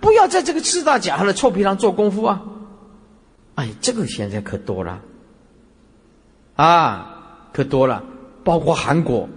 [0.00, 2.42] 不要在这个四大假合的臭皮囊做功夫啊！
[3.54, 5.00] 哎，这个现在可多了，
[6.54, 8.04] 啊，可多了。
[8.44, 9.28] 包括韩国，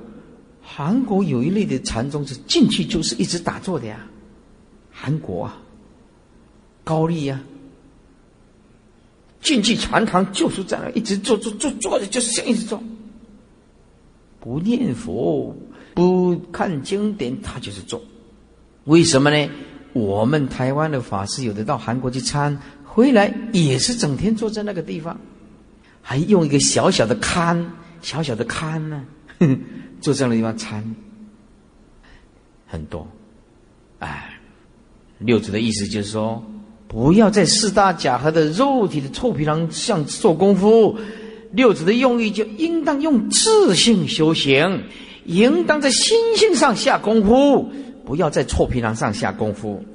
[0.62, 4.06] 韩国有一类的禅宗是进去就是一直打坐的呀。
[4.92, 5.58] 韩国啊，
[6.84, 7.40] 高丽呀，
[9.42, 12.82] 进去禅堂就是在那一直坐坐坐坐着，就是想一直坐，
[14.40, 15.56] 不念佛，
[15.94, 18.02] 不看经典，他就是坐。
[18.86, 19.50] 为什么呢？
[19.94, 22.58] 我们台湾的法师有的到韩国去参。
[22.94, 25.18] 回来也是整天坐在那个地方，
[26.02, 27.66] 还用一个小小的龛，
[28.02, 29.06] 小小的龛呢，
[30.02, 30.96] 坐这样的地方参
[32.68, 33.08] 很多。
[34.00, 34.38] 哎，
[35.20, 36.44] 六祖的意思就是说，
[36.92, 41.00] 不要在四大假合的肉体的臭皮囊上做功夫。
[41.54, 44.84] 六祖的用意就应当用自性修行，
[45.24, 47.72] 应当在心性上下功夫，
[48.06, 49.86] 不要在臭皮囊上下功夫。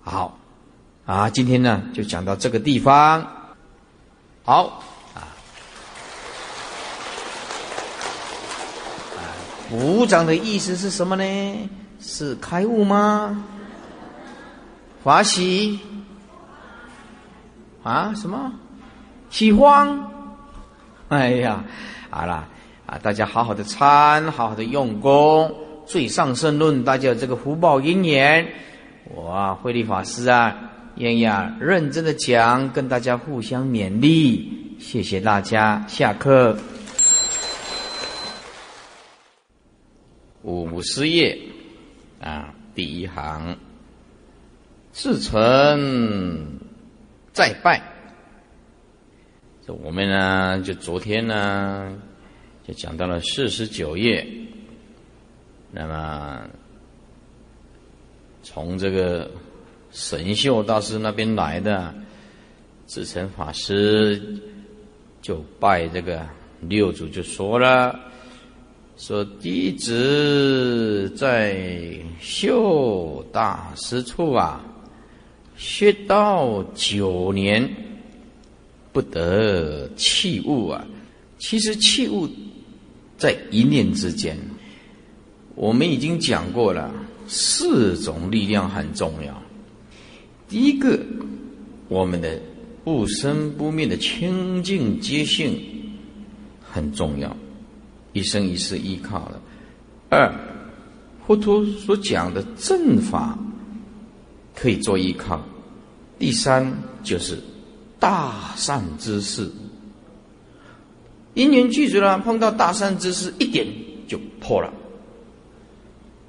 [0.00, 0.40] 好。
[1.06, 3.24] 啊，今天呢就讲到这个地方。
[4.42, 4.82] 好，
[5.14, 5.28] 啊，
[9.68, 11.70] 鼓掌的意思是什么呢？
[12.00, 13.44] 是开悟吗？
[15.04, 15.78] 欢喜？
[17.84, 18.14] 啊？
[18.16, 18.50] 什么？
[19.28, 20.10] 喜欢？
[21.08, 21.62] 哎呀，
[22.08, 22.48] 好了，
[22.86, 25.54] 啊，大家好好的参，好好的用功，
[25.86, 28.48] 最上圣论，大家有这个福报因缘。
[29.14, 30.70] 我啊，慧律法师啊。
[30.96, 35.84] 燕雅认真的讲，跟大家互相勉励，谢谢大家。
[35.86, 36.56] 下课。
[40.42, 41.38] 五十页
[42.22, 43.56] 啊，第一行，
[44.92, 46.60] 自成
[47.34, 47.82] 再拜。
[49.66, 51.94] 这我们呢，就昨天呢，
[52.66, 54.26] 就讲到了四十九页。
[55.70, 56.48] 那么
[58.42, 59.30] 从这个。
[59.96, 61.94] 神秀大师那边来的，
[62.84, 64.20] 智成法师
[65.22, 66.26] 就拜这个
[66.62, 67.96] 六祖，就说了
[68.98, 71.56] ：“说弟子在
[72.18, 74.60] 秀大师处啊，
[75.56, 77.68] 学道九年，
[78.92, 80.86] 不得器物啊。
[81.38, 82.28] 其实器物
[83.16, 84.36] 在一念之间。
[85.54, 86.92] 我们已经讲过了，
[87.26, 89.42] 四种力量很重要。”
[90.48, 90.98] 第一个，
[91.88, 92.40] 我们的
[92.82, 95.58] 不生不灭的清净接性
[96.60, 97.34] 很重要，
[98.12, 99.40] 一生一世依靠的。
[100.10, 100.32] 二，
[101.26, 103.38] 佛陀所讲的正法
[104.54, 105.42] 可以做依靠。
[106.18, 107.38] 第三，就是
[107.98, 109.50] 大善之事，
[111.34, 113.66] 因缘具足了，碰到大善之事，一点
[114.06, 114.72] 就破了，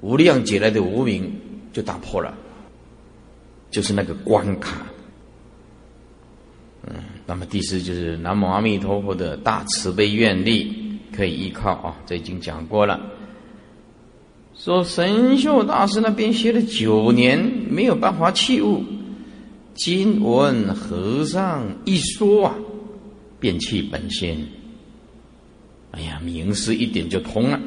[0.00, 1.32] 无量劫来的无名
[1.72, 2.34] 就打破了。
[3.70, 4.86] 就是那个关卡
[6.86, 6.94] 嗯，
[7.26, 13.00] 那么第四就是南无阿弥陀佛的大慈悲愿力可以依靠啊，这已经讲过了。
[14.58, 18.82] 说神秀大师那边学了九年，没有办法弃悟。
[19.74, 22.54] 今闻和尚一说啊，
[23.38, 24.48] 便弃本心。
[25.90, 27.60] 哎呀，明师一点就通了，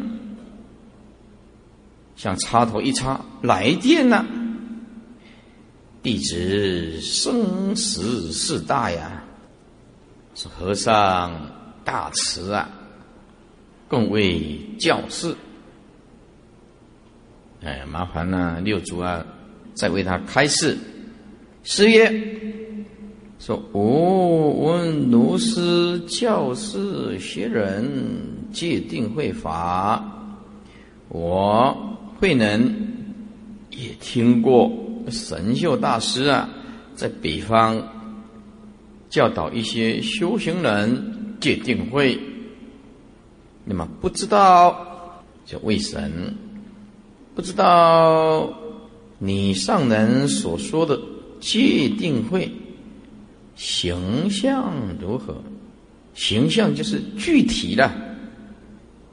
[2.15, 4.25] 像插头一插，来电了。
[6.01, 9.23] 弟子生死事大呀，
[10.33, 11.51] 是和尚
[11.83, 12.67] 大慈啊，
[13.87, 15.35] 更为教士。
[17.61, 19.25] 哎，麻烦呢，六祖啊，
[19.73, 20.77] 再为他开示。
[21.63, 22.09] 师曰
[23.37, 27.85] ：“说我闻如师教师学人
[28.53, 30.01] 戒定慧法，
[31.09, 31.75] 我
[32.17, 32.61] 慧能
[33.71, 34.71] 也听过
[35.09, 36.49] 神秀大师啊，
[36.95, 37.77] 在北方
[39.09, 42.17] 教导一些修行人戒定慧。
[43.65, 46.33] 那么不知道叫为神。”
[47.39, 48.53] 不知道
[49.17, 50.99] 你上人所说的
[51.39, 52.51] 界定会
[53.55, 55.41] 形象如何？
[56.13, 57.89] 形象就是具体的，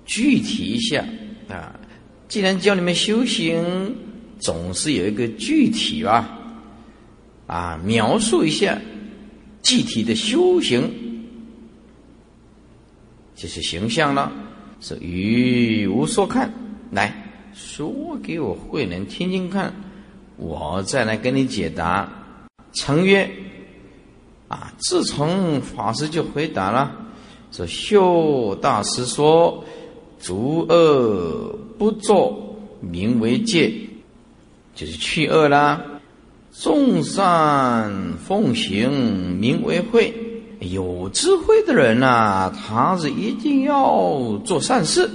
[0.04, 1.04] 具体一下
[1.48, 1.78] 啊！
[2.26, 3.94] 既然教你们修行，
[4.40, 6.36] 总是有一个具体吧？
[7.46, 8.76] 啊，描述一下
[9.62, 10.82] 具体的修行，
[13.36, 14.32] 就是形象了。
[14.80, 16.52] 是语无所看，
[16.90, 17.22] 来。
[17.56, 19.72] 说给我慧能听听看，
[20.36, 22.06] 我再来跟你解答。
[22.74, 23.30] 成曰：
[24.48, 26.92] 啊，自从法师就回答了，
[27.50, 29.64] 说修大师说，
[30.20, 33.72] 诸恶不作，名为戒，
[34.74, 35.80] 就是去恶啦；
[36.52, 40.12] 众善奉行，名为慧。
[40.60, 45.08] 有智慧的人呐，他是一定要做善事，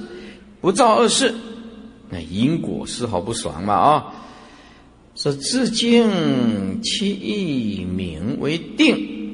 [0.60, 1.32] 不造恶事。
[2.12, 4.14] 那因果丝毫不爽嘛啊！
[5.16, 9.34] 说自净其意名为定，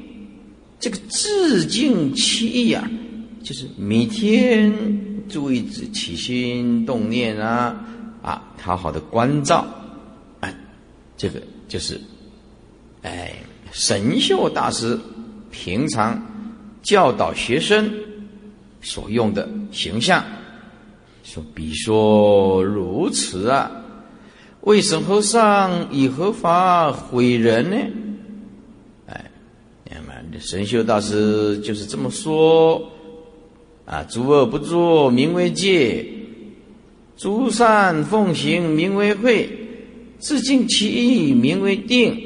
[0.78, 2.88] 这个自净其意啊，
[3.42, 4.72] 就是每天
[5.28, 7.84] 注意起心动念啊
[8.22, 9.66] 啊，好好的关照，
[10.40, 10.54] 哎，
[11.16, 12.00] 这个就是
[13.02, 13.34] 哎
[13.72, 14.98] 神秀大师
[15.50, 16.20] 平常
[16.82, 17.88] 教导学生
[18.82, 20.24] 所用的形象。
[21.28, 23.70] 说，比说如此啊，
[24.62, 27.76] 为什和尚以何法毁人呢？
[29.08, 29.30] 哎，
[29.90, 32.82] 那么神秀大师就是这么说
[33.84, 36.02] 啊：诸恶不作，名为戒；
[37.18, 39.46] 诸善奉行，名为慧；
[40.18, 42.24] 自尽其意，名为定。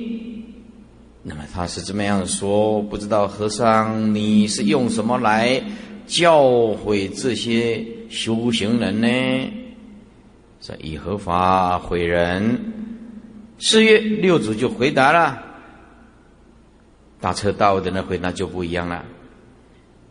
[1.24, 2.80] 那么他是这么样说？
[2.82, 5.60] 不知道和尚你是用什么来
[6.06, 7.84] 教诲这些？
[8.12, 9.08] 修行人呢，
[10.60, 12.60] 说以合法毁人。
[13.58, 15.42] 四月六祖就回答了，
[17.18, 19.02] 大彻大悟的人回答就不一样了。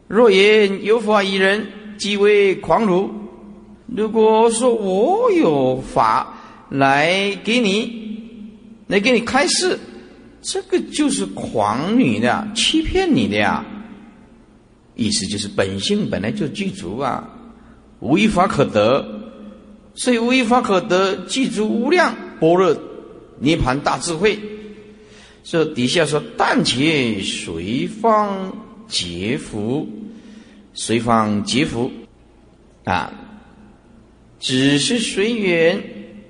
[0.08, 1.68] 若言有法以人，
[2.00, 3.12] 即为狂儒。
[3.86, 6.36] 如果说我有法
[6.70, 8.50] 来给你，
[8.88, 9.78] 来给你开示，
[10.42, 13.64] 这个就是狂女的，欺骗你的呀。
[15.02, 17.28] 意思就是本性本来就具足啊。
[18.00, 19.06] 无一法可得，
[19.96, 22.76] 所以无一法可得，具足无量般若
[23.40, 24.40] 涅盘大智慧。
[25.44, 28.52] 这底下说：但且随方
[28.88, 29.88] 结福，
[30.74, 31.92] 随方结福
[32.84, 33.12] 啊，
[34.40, 35.82] 只是随缘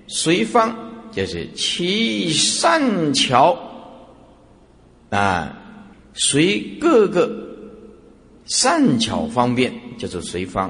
[0.07, 0.75] 随方，
[1.11, 3.57] 就是其善巧
[5.09, 5.57] 啊，
[6.13, 7.50] 随各个
[8.51, 10.69] 善巧方便，叫做随方。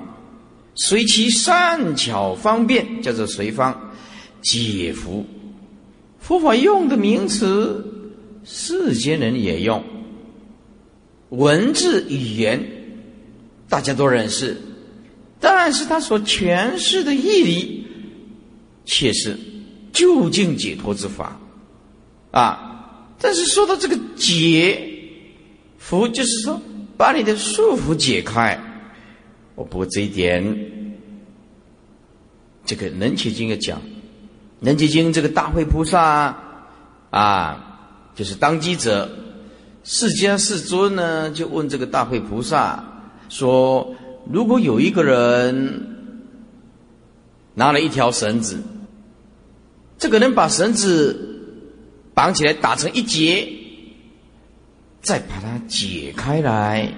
[0.76, 3.92] 随其善巧方便，叫做随方
[4.44, 5.26] 解福。
[6.20, 7.84] 佛法用的名词，
[8.44, 9.84] 世间人也用。
[11.30, 12.64] 文字语言
[13.68, 14.56] 大家都认识，
[15.40, 17.88] 但是他所诠释的义理，
[18.86, 19.36] 却是
[19.92, 21.42] 究竟解脱之法
[22.30, 23.16] 啊！
[23.18, 24.88] 但是说到这个解
[25.80, 26.62] 福，就是说
[27.02, 28.60] 把你的束缚解开。
[29.56, 30.44] 我不过这一点，
[32.64, 33.80] 这个《能起经》要讲，
[34.60, 36.38] 《能起经》这个大会菩萨
[37.10, 39.10] 啊，就是当机者，
[39.84, 42.84] 释迦世尊呢，就问这个大会菩萨
[43.30, 43.96] 说：
[44.32, 45.88] 如果有一个人
[47.56, 48.62] 拿了一条绳子，
[49.98, 51.40] 这个人把绳子
[52.14, 53.52] 绑起来，打成一结，
[55.02, 56.92] 再把它解开来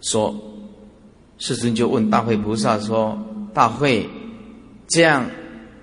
[0.00, 0.34] 说。
[1.38, 3.18] 世尊就问大慧菩萨说
[3.52, 4.08] ：“大慧，
[4.88, 5.28] 这样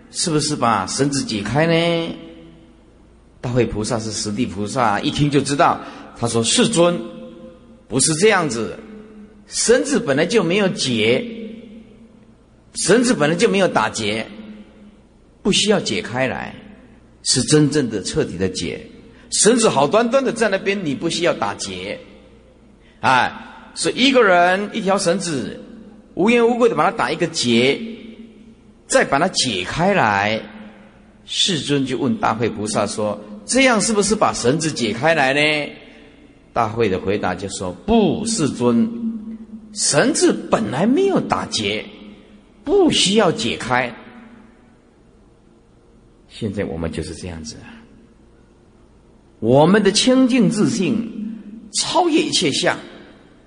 [0.09, 2.15] 是不是把绳子解开呢？”
[3.39, 5.79] 大慧菩萨是实地菩萨，一听就知道。
[6.17, 6.99] 他说：“世尊，
[7.87, 8.79] 不是这样子，
[9.47, 11.23] 绳子本来就没有解，
[12.75, 14.25] 绳子本来就没有打结，
[15.43, 16.55] 不需要解开来，
[17.23, 18.87] 是真正的彻底的解。
[19.33, 21.99] 绳子好端端的在那边，你不需要打结，
[23.01, 23.33] 哎，
[23.73, 25.59] 是一个人一条绳子，
[26.13, 27.81] 无缘无故的把它打一个结，
[28.85, 30.41] 再把它解开来。
[31.25, 35.71] 世尊就问大慧菩萨说：这样是不是把绳子解开来呢？”
[36.53, 38.87] 大会的回答就说：“不，世尊，
[39.73, 41.83] 绳子本来没有打结，
[42.63, 43.91] 不需要解开。
[46.29, 47.72] 现在我们就是这样子啊，
[49.43, 50.95] 我们的清净自信
[51.73, 52.79] 超越一切相，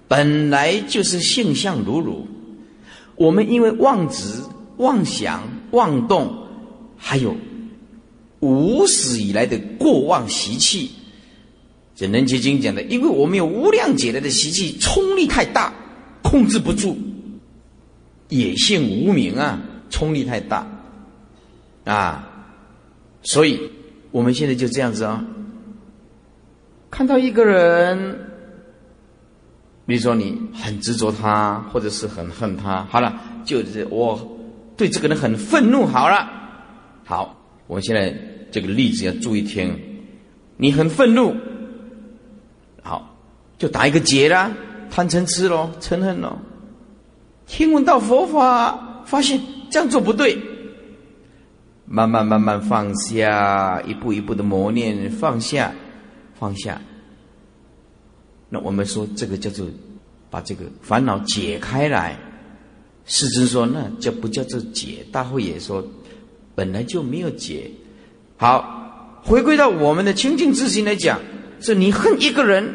[0.06, 2.26] 本来就是性相如如。
[3.14, 4.42] 我们因为妄执、
[4.76, 6.36] 妄想、妄动，
[6.98, 7.34] 还有
[8.40, 10.90] 无始以来的过往习气。”
[11.96, 15.72] 这《能结经》讲的，因为我们有无量劫来的习气，冲力太大，
[16.22, 16.94] 控制不住，
[18.28, 20.68] 野性无名啊，冲力太大，
[21.84, 22.28] 啊，
[23.22, 23.58] 所以
[24.10, 25.24] 我们现在就这样子啊，
[26.96, 28.18] 看到一个人，
[29.84, 34.18] 比如说你很执着他，或者是很恨他，好了，就是我
[34.78, 36.26] 对这个人很愤怒，好了，
[37.04, 37.36] 好，
[37.66, 38.18] 我现在
[38.50, 39.78] 这个例子要注意听，
[40.56, 41.36] 你很愤怒。
[42.82, 43.14] 好
[43.58, 44.50] 就打一个结啦，
[44.90, 46.38] 贪嗔痴喽，嗔恨喽。
[47.46, 49.38] 听闻到佛法，发现
[49.70, 50.38] 这样做不对，
[51.84, 55.72] 慢慢慢慢放下，一步一步的磨练，放下，
[56.38, 56.80] 放下。
[58.48, 59.66] 那我们说这个叫做
[60.30, 62.16] 把这个烦恼解开来。
[63.08, 65.06] 世尊说，那叫不叫做解？
[65.12, 65.86] 大会也说，
[66.56, 67.70] 本来就没有解。
[68.36, 71.20] 好，回归到我们的清净之心来讲，
[71.60, 72.74] 是你恨一个人。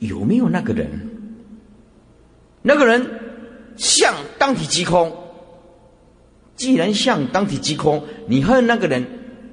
[0.00, 1.08] 有没有那个人？
[2.62, 3.20] 那个人
[3.76, 5.16] 像当体即空。
[6.56, 9.06] 既然像当体即空，你恨那个人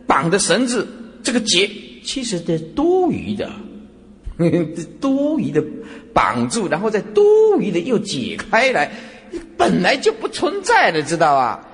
[0.08, 0.88] 绑的绳子，
[1.22, 1.70] 这个结
[2.06, 3.52] 其实这多余的，
[5.02, 5.64] 多余的
[6.14, 7.24] 绑住，然后再多
[7.60, 8.92] 余的又解开来，
[9.58, 11.68] 本来就不存在的，知道吧？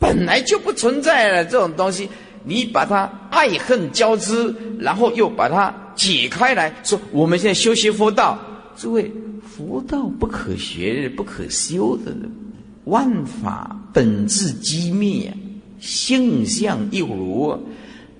[0.00, 2.08] 本来就不存在了这种东西。
[2.44, 8.38] 你把它爱恨交织，然后又把它解开来说，我们现在修习佛道，
[8.76, 9.10] 诸位，
[9.42, 12.14] 佛道不可学，不可修的，
[12.84, 15.34] 万法本质机灭，
[15.80, 17.58] 性相一如，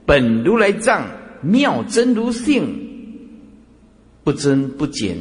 [0.05, 1.07] 本如来藏，
[1.41, 2.75] 妙真如性，
[4.25, 5.17] 不增不减，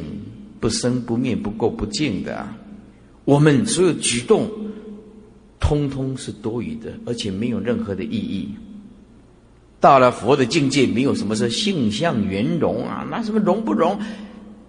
[0.60, 2.48] 不生不灭，不垢不净的，
[3.24, 4.50] 我们所有举动，
[5.60, 8.48] 通通是多余的，而且没有任何的意义。
[9.80, 13.98] 到了佛的境界，没有什么是性相圆融啊，那什么融不融？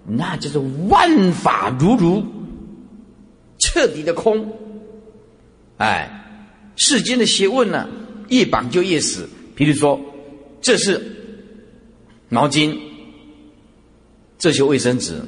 [0.06, 2.24] 那就是万法如如，
[3.60, 4.52] 彻底的空。
[5.78, 6.10] 哎，
[6.76, 7.88] 世间的学问呢，
[8.30, 9.28] 越绑就越死。
[9.56, 10.00] 比如说，
[10.62, 11.02] 这是
[12.30, 12.77] 毛巾，
[14.38, 15.21] 这些卫生纸。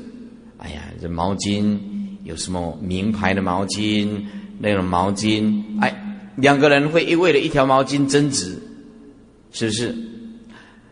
[0.57, 1.77] 哎呀，这毛巾
[2.23, 4.23] 有什么名牌的毛巾？
[4.59, 8.57] 那种毛巾，哎，两个人会为了一条毛巾争执。
[9.51, 9.95] 是不是？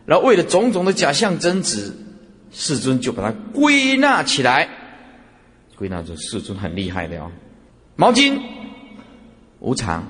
[0.04, 1.94] 然后为了种种的假象争执，
[2.50, 4.68] 世尊就把它归纳起来。
[5.76, 7.30] 归纳出世尊很厉害的哦。
[7.96, 8.38] 毛巾
[9.60, 10.04] 无常，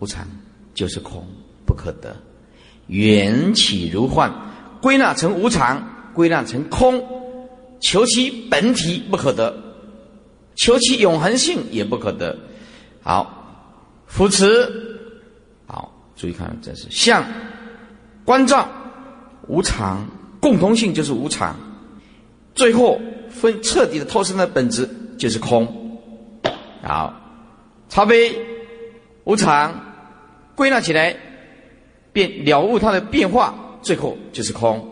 [0.00, 0.26] 无常
[0.74, 1.26] 就是空，
[1.64, 2.14] 不可得。
[2.88, 4.30] 缘起如幻，
[4.82, 7.02] 归纳成无常，归纳成空。
[7.80, 9.52] 求其本体不可得，
[10.54, 12.36] 求其永恒性也不可得。
[13.02, 13.66] 好，
[14.06, 14.70] 扶持。
[15.66, 17.24] 好，注意看，这是相。
[18.24, 18.68] 关照
[19.48, 20.06] 无常，
[20.40, 21.56] 共同性就是无常，
[22.54, 25.66] 最后分彻底的脱身的本质就是空。
[26.84, 27.12] 好，
[27.88, 28.32] 茶杯
[29.24, 29.74] 无常，
[30.54, 31.16] 归纳起来，
[32.12, 33.52] 便了悟它的变化，
[33.82, 34.88] 最后就是空。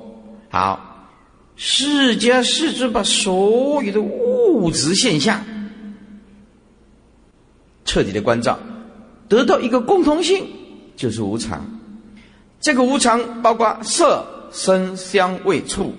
[0.48, 1.08] 好，
[1.56, 5.44] 释迦世尊把所有的物质现象
[7.84, 8.58] 彻底的关照，
[9.28, 10.44] 得到一个共同性，
[10.96, 11.64] 就是无常。
[12.60, 15.94] 这个无常包括色、声、香、味、触，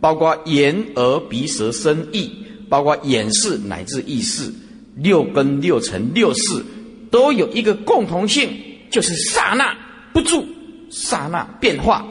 [0.00, 2.30] 包括眼、耳、鼻、舌、身、意，
[2.68, 4.52] 包括眼视乃至意识，
[4.96, 6.62] 六根、六尘、六识，
[7.10, 8.50] 都有一个共同性，
[8.90, 9.76] 就是刹那
[10.12, 10.44] 不住，
[10.90, 12.06] 刹那变化。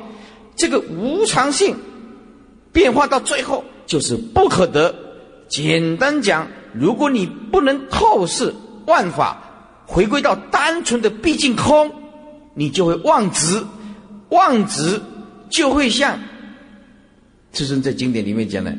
[0.61, 1.75] 这个无常性
[2.71, 4.93] 变化到最后就是不可得。
[5.49, 8.53] 简单讲，如果你不能透视
[8.85, 9.41] 万法，
[9.87, 11.91] 回归到单纯的毕竟空，
[12.53, 13.63] 你就会忘执，
[14.29, 15.01] 忘执
[15.49, 16.19] 就会像，
[17.51, 18.71] 就是在经典里面讲的，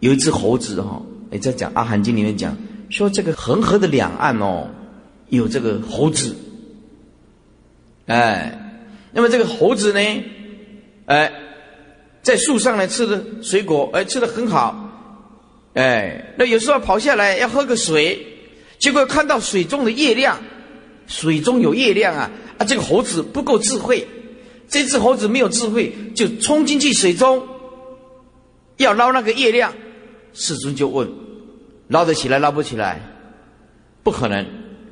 [0.00, 2.56] 有一只猴子哈，也在讲《阿含经》里面讲，
[2.88, 4.70] 说这个恒河的两岸哦，
[5.28, 6.34] 有这个猴子，
[8.06, 10.00] 哎，那么这个猴子呢，
[11.10, 11.32] 哎，
[12.22, 14.86] 在树上呢吃的水果，哎，吃的很好。
[15.74, 18.24] 哎，那有时候跑下来要喝个水，
[18.78, 20.38] 结果看到水中的月亮，
[21.08, 22.30] 水中有月亮啊！
[22.58, 24.06] 啊，这个猴子不够智慧，
[24.68, 27.44] 这只猴子没有智慧，就冲进去水中，
[28.76, 29.72] 要捞那个月亮。
[30.32, 31.10] 世尊就问：
[31.88, 33.00] 捞得起来，捞不起来？
[34.04, 34.46] 不可能！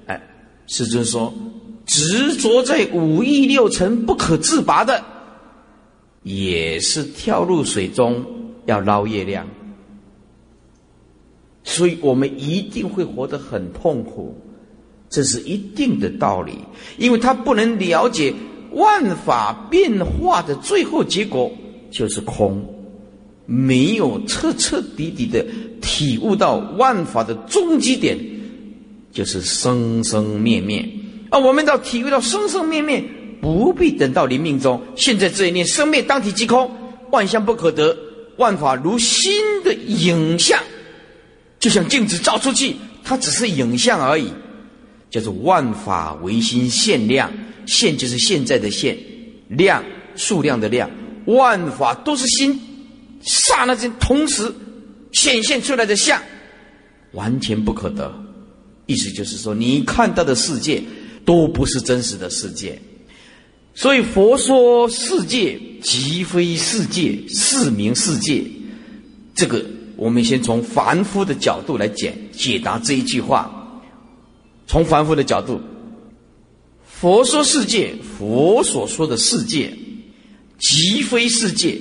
[0.06, 0.20] 哎，
[0.66, 1.32] 世尊说：
[1.86, 5.04] 执着在五欲六尘不可自拔的，
[6.28, 8.22] 也是跳入水中
[8.66, 9.48] 要捞月亮。
[11.64, 14.36] 所以我们一定会活得很痛苦，
[15.08, 16.52] 这是一定的道理。
[16.98, 18.34] 因为他不能了解
[18.72, 21.50] 万法变化的最后结果
[21.90, 22.62] 就是空，
[23.46, 25.44] 没有彻彻底底的
[25.80, 28.18] 体悟到万法的终极点
[29.10, 30.86] 就是生生灭灭。
[31.30, 33.04] 而我们要体会到生生灭灭，
[33.40, 36.70] 不必等到临命中，现在这一念生灭当体即空，
[37.10, 37.96] 万象不可得，
[38.36, 39.32] 万法如新
[39.62, 40.58] 的影像。
[41.58, 44.32] 就像镜子照出去，它只是影像而已，
[45.10, 47.32] 叫做万法唯心现量，
[47.66, 48.96] 现就是现在的现，
[49.48, 49.82] 量
[50.14, 50.88] 数量的量，
[51.26, 52.60] 万法都是心，
[53.22, 54.52] 刹那间同时
[55.12, 56.22] 显现出来的相，
[57.12, 58.12] 完全不可得。
[58.86, 60.82] 意思就是说，你看到的世界
[61.24, 62.80] 都不是真实的世界，
[63.78, 68.42] 所以佛说世界即非世界，是名世界，
[69.36, 69.64] 这个。
[69.94, 73.80] 我们先从凡夫的角度来解解答这一句话。
[74.66, 75.60] 从凡夫的角度，
[76.84, 79.72] 佛说世界，佛所说的世界，
[80.58, 81.78] 即非世界，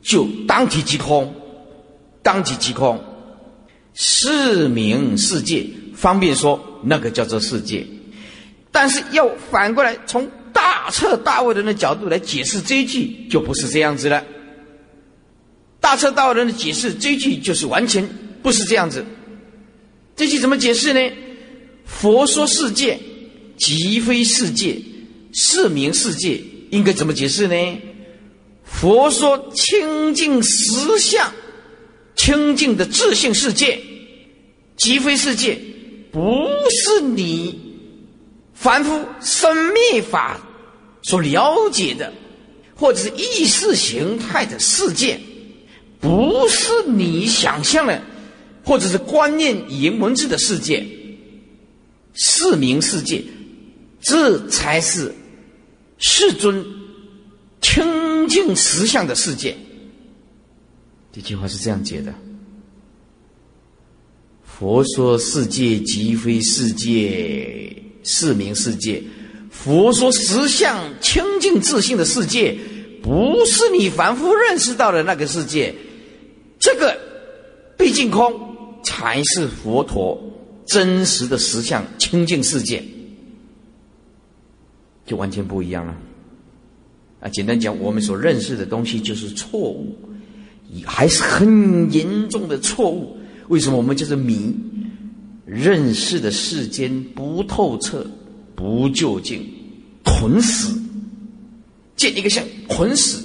[0.00, 1.34] 就当体即空，
[2.22, 3.02] 当体即空，
[3.92, 5.66] 是名世界。
[5.94, 7.84] 方便说那个叫做世界，
[8.70, 10.28] 但是要反过来从
[10.58, 14.24] 大彻大悟人的角度来解释这一句，就不是这样子了。
[15.78, 18.04] 大彻大悟人的解释，这句就是完全
[18.42, 19.04] 不是这样子。
[20.16, 21.00] 这句怎么解释呢？
[21.84, 22.98] 佛说世界
[23.56, 24.76] 即非世界，
[25.32, 26.40] 是名世界，
[26.70, 27.54] 应该怎么解释呢？
[28.64, 31.32] 佛说清净实相，
[32.16, 33.78] 清净的自性世界，
[34.76, 35.56] 即非世界，
[36.10, 37.56] 不是你
[38.54, 40.40] 凡夫生灭法
[41.08, 42.12] 所了解的，
[42.76, 45.18] 或者是意识形态的世界。
[45.98, 48.02] 不是你想象的，
[48.62, 50.86] 或者是观念语言文字的世界，
[52.12, 53.24] 是名世界，
[54.02, 55.14] 这才是
[55.96, 56.62] 世尊
[57.62, 59.56] 清净实相的世界。
[61.10, 62.12] 这句话是这样解的：
[64.44, 69.02] 佛说世界即非世界，是名世界；
[69.64, 72.56] 佛说实相清净自信的世界，
[73.02, 75.74] 不是你凡夫认识到的那个世界。
[76.60, 76.96] 这个
[77.76, 78.32] 毕竟空
[78.84, 80.16] 才是佛陀
[80.64, 82.82] 真实的实相清净世界，
[85.04, 85.96] 就完全不一样了。
[87.20, 89.98] 啊，简单讲，我们所认识的东西就是错误，
[90.84, 93.18] 还是很严重的错误。
[93.48, 94.54] 为什么我们就是迷？
[95.44, 98.06] 认识的世间不透彻、
[98.58, 99.40] 不究竟，
[100.04, 100.76] 捆死，
[101.94, 103.24] 见一个像捆死，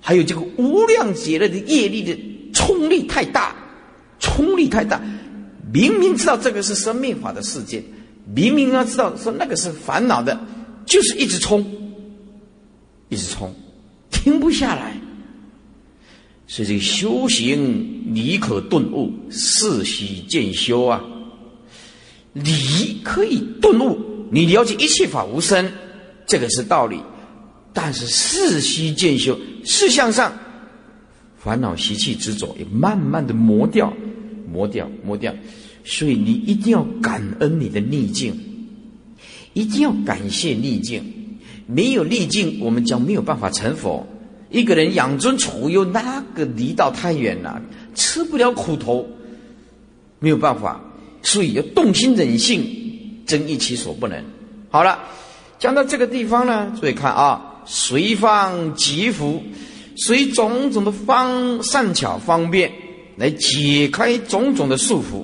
[0.00, 2.18] 还有这个无量劫来的业力的。
[2.54, 3.54] 冲力太大，
[4.18, 5.00] 冲力太大，
[5.72, 7.82] 明明知道这个是生命法的世界，
[8.34, 10.38] 明明要知道说那个是烦恼的，
[10.86, 11.64] 就是一直冲，
[13.08, 13.54] 一直冲，
[14.10, 14.98] 停不下来。
[16.46, 21.02] 所以这个修行，你可顿悟，世须渐修啊。
[22.34, 23.98] 你可以顿悟，
[24.34, 25.70] 你了解一切法无生，
[26.26, 26.98] 这个是道理。
[27.74, 30.32] 但是世须见修，事相上。
[31.36, 33.92] 烦恼习气执着也慢慢的磨掉，
[34.50, 35.34] 磨掉，磨掉。
[35.84, 38.34] 所以你一定要感恩你的逆境，
[39.52, 41.04] 一定要感谢逆境。
[41.66, 44.06] 没有逆境，我们将没有办法成佛。
[44.48, 47.60] 一个人养尊处优，那个离道太远了，
[47.94, 49.06] 吃不了苦头，
[50.20, 50.80] 没有办法。
[51.22, 52.81] 所以要动心忍性，
[53.26, 54.22] 真益其所不能。
[54.70, 54.98] 好了，
[55.58, 59.42] 讲到这个地方呢，注意看啊，随方吉福。
[59.94, 62.72] 随种种的方善巧方便
[63.16, 65.22] 来解开种种的束缚。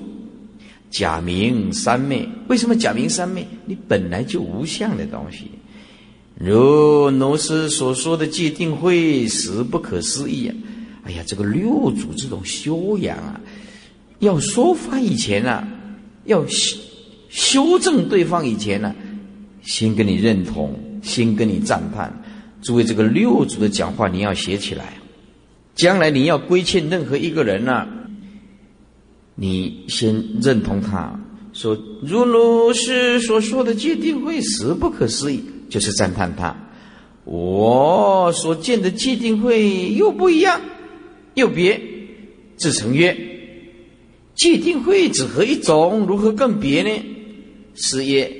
[0.91, 3.47] 假名三昧，为什么假名三昧？
[3.65, 5.49] 你本来就无相的东西。
[6.35, 10.55] 如罗师所说的戒定慧，实不可思议啊！
[11.03, 13.41] 哎呀，这个六祖这种修养啊，
[14.19, 15.67] 要说法以前啊，
[16.25, 16.45] 要
[17.29, 18.93] 修正对方以前呢，
[19.61, 22.21] 先跟你认同，先跟你赞叹。
[22.61, 24.93] 诸位，这个六祖的讲话你要写起来，
[25.75, 27.87] 将来你要规劝任何一个人呢。
[29.35, 31.17] 你先认同他，
[31.53, 36.53] 说如如是所说的戒定慧实不可思议，就是赞叹他。
[37.23, 40.59] 我所见的戒定慧又不一样，
[41.35, 41.79] 又别，
[42.57, 43.15] 自成曰：
[44.35, 46.89] 戒定慧只合一种，如何更别呢？
[47.75, 48.31] 是曰：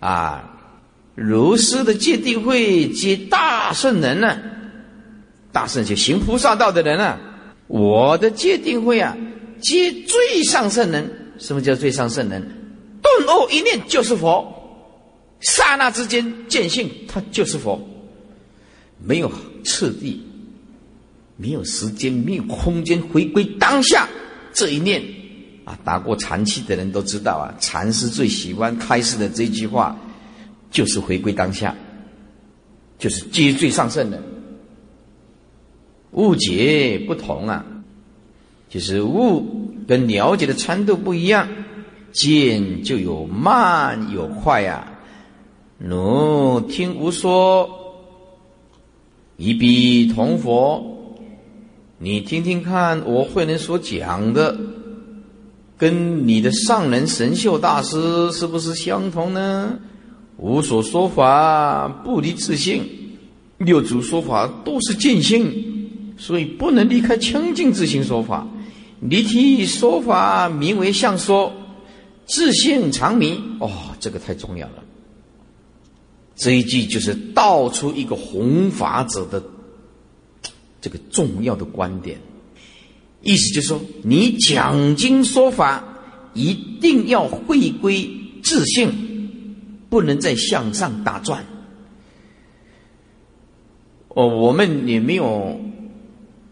[0.00, 0.58] 啊，
[1.14, 4.38] 如是的戒定慧皆大圣人呢，
[5.52, 7.18] 大圣就行菩萨道的人啊，
[7.66, 9.16] 我的戒定慧啊。
[9.60, 12.42] 皆最上圣人，什么叫最上圣人？
[13.00, 14.46] 顿悟一念就是佛，
[15.40, 17.80] 刹那之间见性，他就是佛，
[19.02, 19.32] 没有
[19.64, 20.22] 次第，
[21.38, 24.06] 没有时间，没有空间，回归当下
[24.52, 25.02] 这一念
[25.64, 25.78] 啊！
[25.84, 29.96] 打过禅期的人都知道啊，禅师最喜欢开示的这句话，
[30.70, 31.74] 就是回归当下，
[32.98, 34.22] 就是皆最上圣的，
[36.12, 37.64] 误解不同啊。
[38.68, 41.48] 就是悟跟了解的参度不一样，
[42.12, 44.98] 见就有慢有快呀。
[45.78, 47.68] 奴听吾说，
[49.36, 51.16] 一笔同佛，
[51.98, 54.58] 你听听看，我慧能所讲的，
[55.76, 59.78] 跟你的上人神秀大师是不是相同呢？
[60.36, 62.84] 无所说法不离自性，
[63.58, 65.52] 六祖说法都是见性，
[66.16, 68.46] 所以不能离开清净自性说法。
[69.00, 71.52] 离体说法名为相说，
[72.26, 73.40] 自性常迷。
[73.60, 73.70] 哦，
[74.00, 74.82] 这个太重要了。
[76.36, 79.42] 这一句就是道出一个弘法者的
[80.80, 82.18] 这个重要的观点，
[83.24, 85.82] 意思就是说，你讲经说法
[86.34, 88.08] 一定要回归
[88.42, 88.92] 自性，
[89.88, 91.44] 不能再向上打转。
[94.08, 95.60] 哦，我们也没有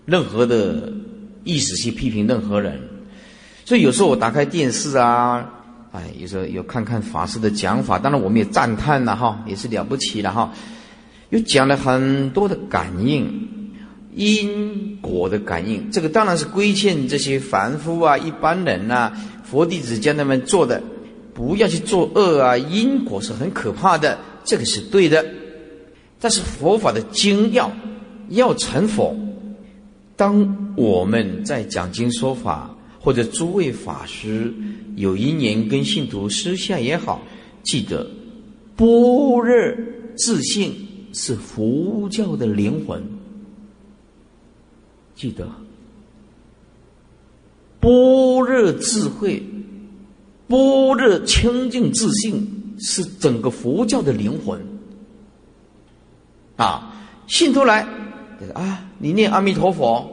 [0.05, 0.93] 任何的。
[1.45, 2.79] 意思去批评任何人，
[3.65, 5.45] 所以有时候我打开电视啊，
[5.91, 10.53] 哎，有时候有看看法师的讲法，当然我们也赞叹了哈，也是了不起了哈，
[11.31, 13.27] 又讲了很多的感应，
[14.15, 20.83] 因果的感应，这个当然是规劝这些凡夫啊、一般人呐、佛弟子将他们做的，
[21.33, 25.25] 不要去做恶啊，因果是很可怕的，这个是对的，
[26.21, 27.73] 但是佛法的精要
[28.29, 29.17] 要成佛。
[30.15, 34.53] 当我们在讲经说法，或者诸位法师
[34.95, 37.23] 有因缘跟信徒私下也好，
[37.65, 38.07] 记得
[38.77, 39.57] 般若
[40.17, 40.75] 自信
[41.15, 43.03] 是佛教的灵魂。
[45.23, 45.49] 记得
[47.79, 49.41] 般若智慧、
[50.49, 54.61] 般若清净自信是整个佛教的灵魂。
[56.57, 56.93] 啊，
[57.29, 57.87] 信徒来。
[58.53, 60.11] 啊，你念阿弥陀佛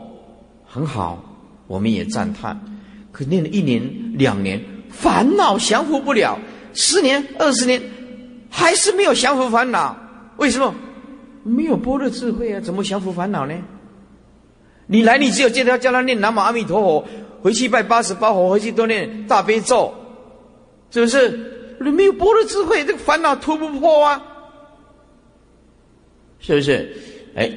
[0.64, 1.24] 很好，
[1.66, 2.60] 我们也赞叹。
[3.12, 3.82] 可念了一年、
[4.16, 6.38] 两年，烦恼降服不了；
[6.76, 7.82] 十年、二十年，
[8.48, 9.98] 还是没有降服烦恼。
[10.38, 10.72] 为什么？
[11.42, 13.56] 没有般若智慧啊，怎么降服烦恼呢？
[14.92, 17.08] 你来，你只有叫他叫他念南无阿弥陀佛，
[17.44, 19.94] 回去拜八十八佛，回去多念大悲咒，
[20.90, 21.78] 是不是？
[21.80, 24.22] 你没有般若智慧，这个烦恼突不破啊，
[26.40, 26.98] 是不是？
[27.36, 27.52] 哎。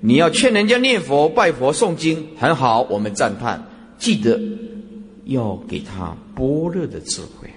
[0.00, 3.60] 你要劝人家念佛、拜佛、诵经，很好，我们赞叹。
[3.98, 4.40] 记得
[5.24, 7.50] 要给他般若的智慧。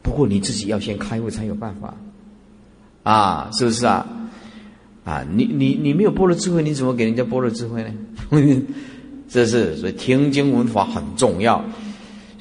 [0.00, 1.94] 不过你自己要先开悟才有办法，
[3.02, 4.06] 啊，是不是啊？
[5.06, 7.90] 啊，你你你没有般若智慧，你怎么给人家般若智慧呢？
[9.30, 11.64] 这是所以听经闻法很重要。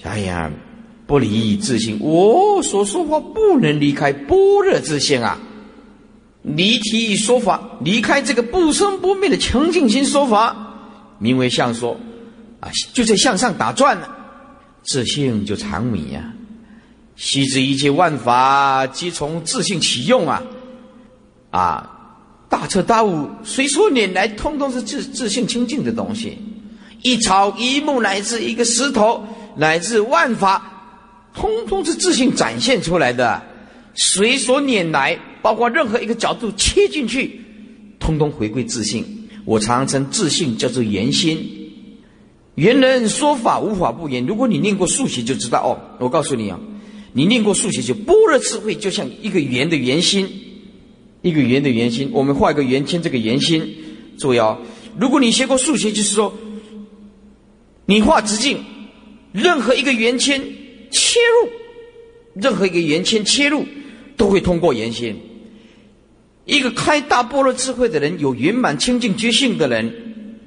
[0.02, 0.52] 哎呀，
[1.06, 4.36] 不离自性，我所说话不能离开般
[4.66, 5.38] 若自性啊。
[6.42, 10.56] 离体说法，离开这个不生不灭的清净心说法，
[11.20, 12.00] 名为相说，
[12.60, 14.10] 啊，就在向上打转了，
[14.84, 16.34] 自性就长迷呀。
[17.16, 20.44] 悉知一切万法皆从自性起用啊，
[21.50, 21.95] 啊，
[22.56, 26.38] 大彻大悟，随说拈来，通通是自自信清净的东西。
[27.02, 29.22] 一草一木乃至一个石头，
[29.58, 30.96] 乃至万法，
[31.34, 33.44] 通通是自信展现出来的，
[33.96, 35.20] 随所拈来。
[35.42, 37.42] 包括任何一个角度切进去，
[38.00, 39.06] 通通回归自信，
[39.44, 41.38] 我常称自信叫做圆心。
[42.56, 44.26] 圆人说法无法不圆。
[44.26, 45.78] 如果你念过数学就知道哦。
[46.00, 46.58] 我告诉你啊，
[47.12, 50.26] 你念过数学就般若智慧就像一个圆的圆心，
[51.26, 52.08] 一个圆的圆心。
[52.14, 53.76] 我们画一个圆圈，这个圆心，
[54.20, 54.60] 注意哦。
[55.00, 56.32] 如果你学过数学，就是说，
[57.88, 58.60] 你画直径，
[59.32, 60.40] 任何一个圆圈
[60.92, 61.50] 切入，
[62.40, 63.66] 任何一个圆圈切入，
[64.16, 65.16] 都会通过圆心。
[66.46, 69.92] 一个开大般若智慧的人，有圆满清净觉性的人，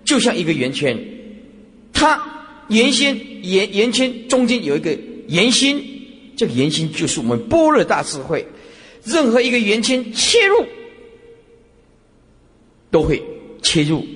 [0.04, 0.96] 就像一个圆圈，
[1.92, 2.22] 他
[2.68, 5.82] 圆心圆圆圈中间有一个圆心，
[6.36, 8.46] 这个圆心就是我们般若大智慧。
[9.04, 10.66] 任何一个圆圈切入，
[12.90, 13.22] 都会
[13.62, 14.06] 切入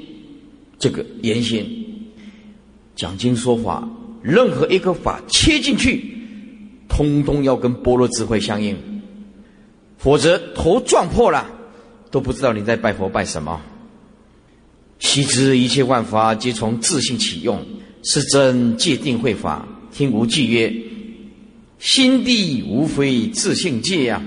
[0.78, 2.10] 这个圆心。
[2.94, 3.88] 讲经说法，
[4.22, 6.04] 任何一个法切进去，
[6.88, 8.76] 通通要跟般若智慧相应，
[9.98, 11.48] 否则头撞破了。
[12.10, 13.58] 都不知道你在拜佛拜什么。
[14.98, 17.64] 须知一切万法皆从自性起用，
[18.04, 19.66] 是真界定慧法。
[19.90, 20.70] 听无忌曰：
[21.78, 24.22] 心地无非自性界呀，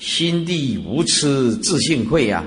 [0.00, 2.44] 心地无痴自性慧呀，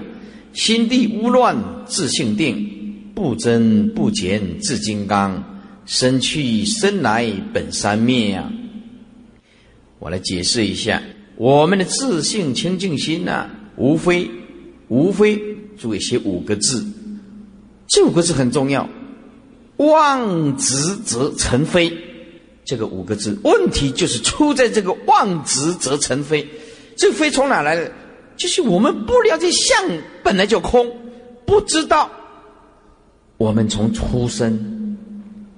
[0.52, 8.52] 心地无乱自性定，不增不减自金刚，生去生来本三灭呀。
[10.00, 11.02] 我来解释一下，
[11.38, 14.30] 我们的自性清净心呢，无非。
[14.90, 15.42] 无非
[15.80, 16.86] 诸位写五个字，
[17.88, 18.88] 这五个字很重要。
[19.78, 21.92] 妄执则成非，
[22.64, 26.48] 这个五个字问题就是出在这个妄执则成非。
[26.96, 27.92] 这非从哪来的？
[28.36, 29.84] 就是我们不了解相
[30.24, 30.90] 本来就空，
[31.46, 32.10] 不知道
[33.38, 34.98] 我们从出生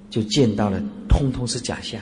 [0.09, 2.01] 就见到了，通通是假象。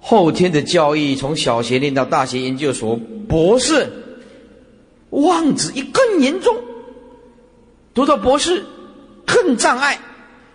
[0.00, 2.96] 后天的教育从小学念到大学研究所
[3.28, 3.86] 博士。
[5.10, 6.54] 妄子一更严重，
[7.94, 8.62] 读到博士
[9.24, 9.98] 更障碍，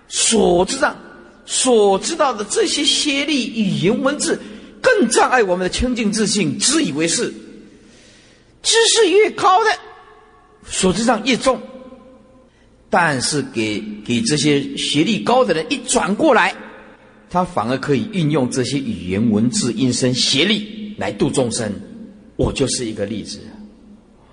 [0.07, 0.95] 所知道
[1.43, 4.39] 所知道的这些学历语言文字
[4.83, 7.33] 更障碍我们的清净自信，自以为是。
[8.61, 9.71] 知识越高的
[10.65, 11.59] 所知上越重，
[12.89, 16.55] 但是给给这些学历高的人一转过来，
[17.29, 21.73] 他反而可以运用这些语言文字音声协力来度众生。
[22.35, 23.39] 我就是一个例子。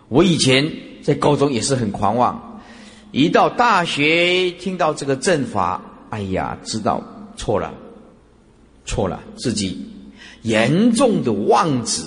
[0.09, 0.70] 我以前
[1.03, 2.62] 在高中也是很狂妄，
[3.11, 7.03] 一到大学听到这个正法，哎呀，知道
[7.36, 7.74] 错了，
[8.86, 9.89] 错了，自己
[10.43, 12.03] 严重的妄执，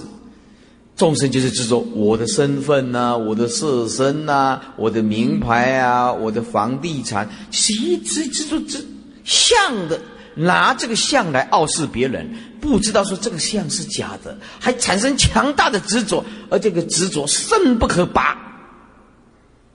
[0.96, 8.80] 众生就是执着我的身份呐，我的色身呐，我的名牌啊，我的房地产，是一直执着这
[9.24, 10.00] 相的。
[10.36, 12.28] 拿这个相来傲视别人，
[12.60, 18.36] 不知道说这个相是假的，还产生强大的执着，而这个执着深不可拔。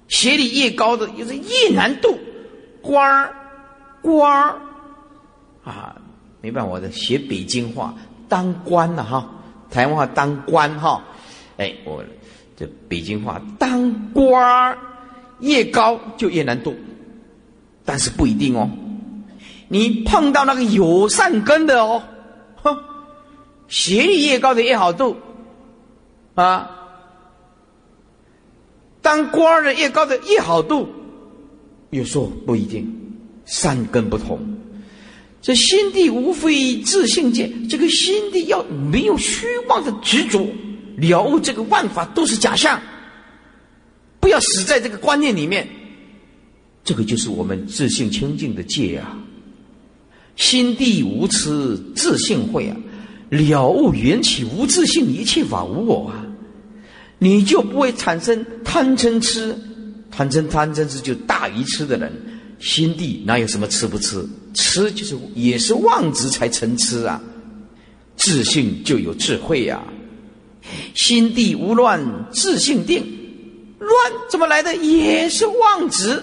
[0.08, 2.18] 学历越高的，就是越难度。
[2.82, 3.32] 官儿，
[4.02, 4.58] 官儿，
[5.62, 5.94] 啊，
[6.40, 7.94] 没办法，我的学北京话，
[8.28, 9.28] 当官了哈，
[9.70, 11.02] 台湾话当官哈，
[11.56, 12.04] 哎，我
[12.56, 14.78] 这北京话当官儿
[15.40, 16.74] 越高就越难度，
[17.84, 18.68] 但是不一定哦。
[19.68, 22.02] 你碰到那个有善根的哦，
[22.62, 22.76] 哼，
[23.68, 25.16] 学历越高的越好度，
[26.34, 26.70] 啊，
[29.02, 30.88] 当官的越高的越好度，
[31.90, 32.90] 有时候不一定，
[33.44, 34.57] 善根不同。
[35.40, 40.46] 这心地无非自性界，这个心地要没有虚妄的执着，
[40.96, 42.80] 了悟这个万法都是假象，
[44.20, 45.66] 不要死在这个观念里面。
[46.84, 49.16] 这个就是我们自性清净的界啊。
[50.36, 52.76] 心地无痴，自性慧啊！
[53.28, 56.24] 了悟缘起无自性，一切法无我啊！
[57.18, 59.56] 你就不会产生贪嗔痴，
[60.10, 62.12] 贪嗔贪嗔痴就大于痴的人。
[62.60, 64.24] 心地哪有什么吃不吃？
[64.58, 67.20] 吃就是也是妄执才成痴啊！
[68.16, 69.80] 自信就有智慧呀！
[70.96, 73.06] 心地无乱，自性定。
[73.78, 73.94] 乱
[74.28, 74.74] 怎么来的？
[74.74, 76.20] 也是妄执。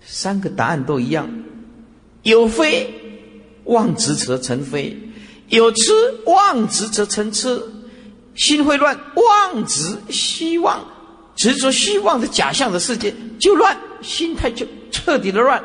[0.00, 1.28] 三个答案都一样。
[2.22, 2.88] 有非
[3.64, 4.96] 妄执则成非，
[5.48, 5.92] 有痴
[6.26, 7.60] 妄执则成痴，
[8.36, 10.86] 心会乱，妄执希望
[11.34, 15.62] 执着希望的假象的世界就乱，心态就彻底的乱。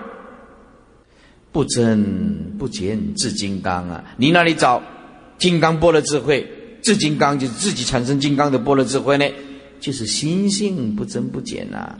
[1.51, 4.03] 不增不减自金刚啊！
[4.17, 4.83] 你那里找
[5.39, 6.47] 金刚波罗智慧？
[6.83, 9.25] 自金刚就是自己产生金刚的波罗智慧呢？
[9.79, 11.97] 就是心性不增不减呐。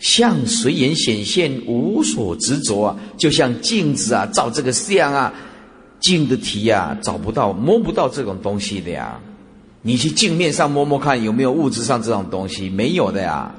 [0.00, 5.32] 相随缘显现，无所执着啊，就像镜子啊，照这个相啊，
[6.00, 9.20] 镜的体啊，找不到、摸不到这种东西的呀。
[9.82, 12.68] 你去镜面上摸摸看，有没有物质上这种东西？
[12.68, 13.54] 没有的呀。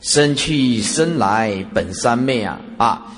[0.00, 3.14] 生去生来本三昧啊啊，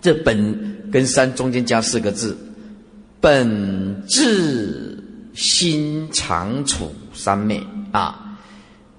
[0.00, 2.34] 这本跟三中间加四个字，
[3.20, 4.98] 本质
[5.34, 8.38] 心常处三昧啊，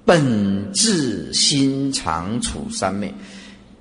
[0.05, 3.11] 本质心常处三昧，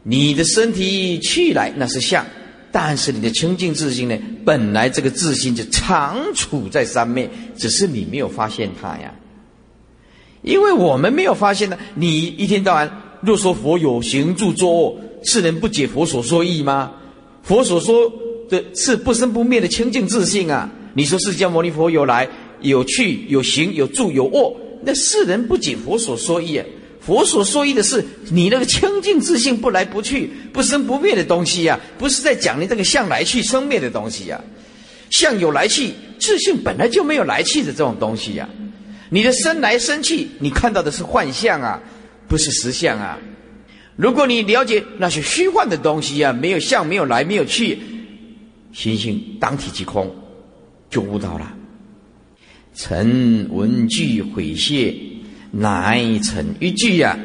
[0.03, 2.25] 你的身体去来那是相，
[2.73, 9.13] 但是你的清净自心呢，本来这个自心就常处在三昧，只是你没有发现它呀，
[10.41, 12.91] 因为我们没有发现呢，你一天到晚。
[13.23, 16.93] 若说佛有行住坐卧，世人不解佛所说意吗？
[17.43, 18.11] 佛所说
[18.49, 20.71] 的是不生不灭的清净自信啊！
[20.95, 22.29] 你说释迦牟尼佛有来
[22.61, 26.67] 有去有行有住有卧，那世人不解佛所说意啊！
[27.01, 34.41] 佛所说意的是你那个清净自信不来不去不生不灭的东西呀，不是在讲你这个相来去生灭的东西呀。
[35.11, 38.49] 相有来去，自信本来就没有来去的这种东西呀。
[39.09, 41.81] 你的生来生去，你看到的是幻象啊。
[42.31, 43.19] 不是实相啊！
[43.97, 47.77] 如果你了解那些虚幻的东西啊，没有相，没有来，没有去，
[48.73, 50.09] 心性当体即空，
[50.89, 51.53] 就悟到了。
[52.73, 54.95] 臣闻句毁谢，
[55.51, 57.19] 乃成一句呀，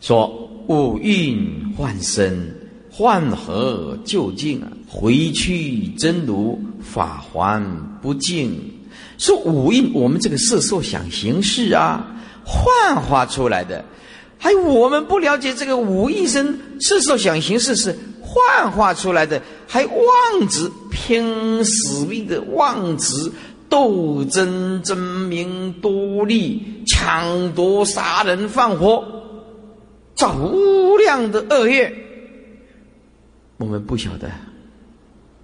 [0.00, 2.48] 说五蕴幻身，
[2.92, 7.60] 幻合究竟，回去真如法还
[8.00, 8.56] 不净。
[9.18, 12.06] 说五蕴，我们这个色受想行识啊。
[12.52, 13.84] 幻化出来的，
[14.36, 23.30] 还我们不了解这个无一生色受想行识是幻化出来的，还妄执拼死命的妄执
[23.68, 29.04] 斗争争名夺利抢夺杀人放火
[30.16, 31.94] 造无量的恶业，
[33.58, 34.28] 我们不晓得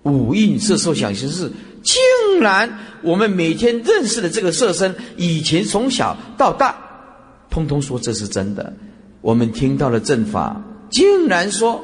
[0.03, 1.49] 五蕴色受想行识，
[1.85, 6.83] 竟然我们每天认识的这个色身，以前从小到大。
[7.57, 8.71] 通通说这是真的，
[9.23, 11.83] 我们听到了正法，竟然说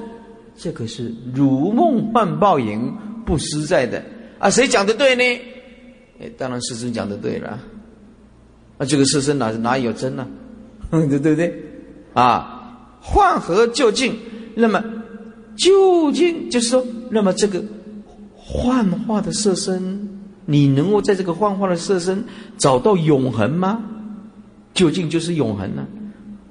[0.55, 2.95] 这个是如梦幻泡影，
[3.25, 4.05] 不实在的
[4.39, 4.51] 啊！
[4.51, 5.23] 谁讲的对呢？
[6.21, 7.59] 哎，当然师尊讲的对了。
[8.77, 10.27] 啊，这个世身哪哪有真呢？
[10.91, 11.65] 对对不对？
[12.13, 14.15] 啊，幻合究竟，
[14.55, 14.85] 那么
[15.57, 17.65] 究竟就是说，那么这个
[18.37, 20.07] 幻化的色身，
[20.45, 22.23] 你能够在这个幻化的色身
[22.59, 23.83] 找到永恒吗？
[24.75, 25.87] 究竟就是永恒呢？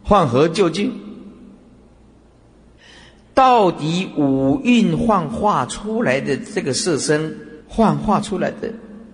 [0.03, 0.91] 幻合究竟，
[3.33, 7.35] 到底五蕴幻化出来的这个色身，
[7.67, 8.71] 幻化出来的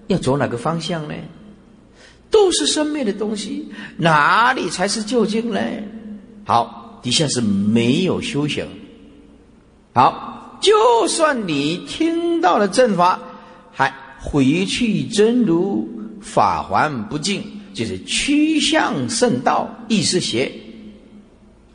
[0.08, 1.14] 要走哪个方向呢？
[2.30, 5.60] 都是生灭的东西，哪里才是究竟呢？
[6.46, 8.68] 好，底下是没有修行。
[9.94, 13.20] 好，就算你听到了正法，
[13.72, 15.88] 还回去真如
[16.22, 17.44] 法还不净。
[17.78, 20.52] 就是趋向圣道，亦是邪。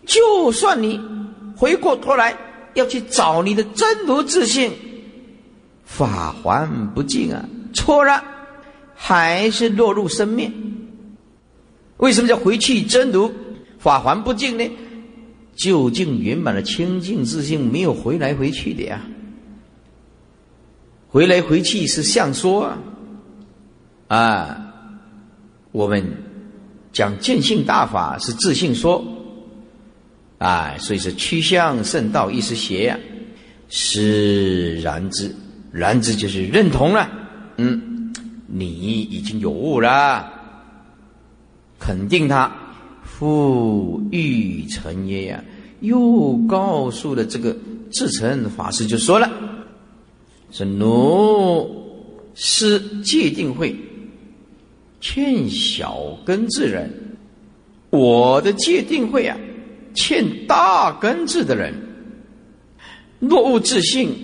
[0.05, 1.00] 就算你
[1.57, 2.36] 回过头来
[2.74, 4.72] 要去找你的真如自信，
[5.84, 8.20] 法还不净啊，错了，
[8.96, 10.50] 还是落入生灭。
[11.98, 13.32] 为什么叫回去真如
[13.78, 14.68] 法还不净呢？
[15.55, 19.00] 究竟圆满的清净自信没有回来回去的呀，
[21.07, 22.64] 回来回去是相说
[24.09, 24.68] 啊，啊。
[25.72, 26.04] 我们
[26.92, 29.02] 讲见性大法是自信说，
[30.36, 32.98] 啊，所以是趋向圣道一时邪呀，
[33.70, 35.34] 是然之，
[35.72, 37.08] 然之就是认同了，
[37.56, 38.12] 嗯，
[38.46, 40.30] 你已经有悟了，
[41.78, 42.54] 肯定他
[43.02, 45.44] 复欲成耶呀，
[45.80, 47.56] 又告诉了这个
[47.90, 49.30] 自成法师就说了，
[50.50, 51.66] 是奴
[52.34, 53.74] 是界定会。
[55.03, 56.88] 欠小根智人，
[57.90, 59.36] 我的界定会啊，
[59.94, 61.74] 欠大根智的人。
[63.18, 64.14] 若悟自性，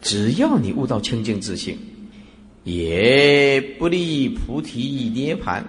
[0.00, 1.76] 只要你悟到清净自性，
[2.64, 5.64] 也不立菩提涅盘，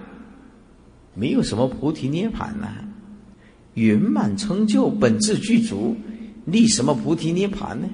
[1.14, 2.68] 没有什么菩提涅盘呐，
[3.74, 5.96] 圆满成就本质具足，
[6.46, 7.90] 立什么菩提涅盘呢？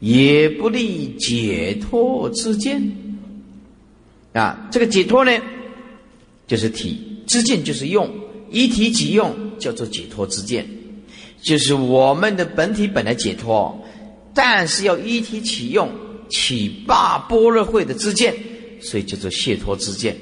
[0.00, 2.82] 也不立解脱之见。
[4.36, 5.32] 啊，这个解脱呢，
[6.46, 8.10] 就是体知见，就是用
[8.50, 10.68] 一体即用，叫做解脱之见，
[11.42, 13.82] 就是我们的本体本来解脱，
[14.34, 15.90] 但是要一体起用，
[16.28, 18.34] 起罢般若会的知见，
[18.80, 20.14] 所以叫做解脱之见。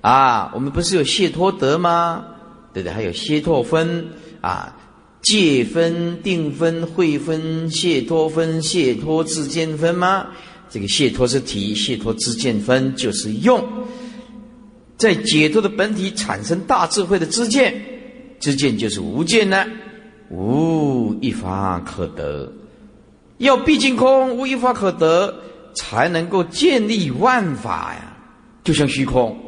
[0.00, 2.24] 啊，我们不是有解脱德吗？
[2.72, 2.92] 对不对？
[2.92, 4.08] 还有解脱分
[4.40, 4.76] 啊，
[5.22, 10.26] 界分、定分、会分、解脱分、解脱之见分吗？
[10.74, 13.62] 这个解脱是体，解脱之见分就是用，
[14.96, 17.80] 在解脱的本体产生大智慧的知见，
[18.40, 19.64] 知见就是无见呢，
[20.30, 22.52] 无一法可得。
[23.38, 25.32] 要毕竟空，无一法可得，
[25.76, 28.16] 才能够建立万法呀。
[28.64, 29.38] 就像虚空，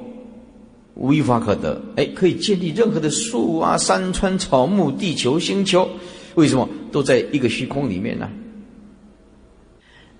[0.94, 5.88] 无一法可得，哎，可以建立任何的树啊、山川、草木、地球、星球，
[6.36, 8.30] 为什么都在一个虚空里面呢？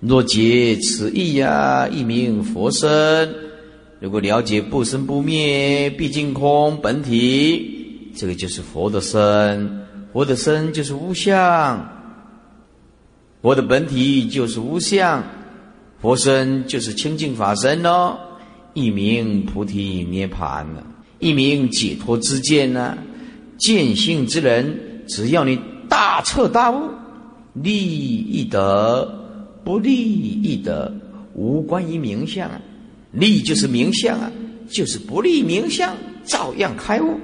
[0.07, 3.33] 若解此意呀，一名佛身。
[3.99, 9.85] 如果了解不生不灭、毕竟空本体，这个就是佛的身。
[10.13, 11.93] 佛的身就是无相。
[13.41, 15.23] 佛的本体就是无相，
[16.01, 18.17] 佛身就是清净法身哦，
[18.73, 20.83] 一名菩提涅盘呢，
[21.19, 22.97] 一名解脱之见呢，
[23.57, 26.89] 见性之人，只要你大彻大悟，
[27.53, 29.26] 利益得，
[29.67, 30.93] 不利益的，
[31.33, 32.49] 无关于名相，
[33.11, 34.31] 利就是名相啊，
[34.69, 35.93] 就是不利名相，
[36.23, 37.19] 照样开悟，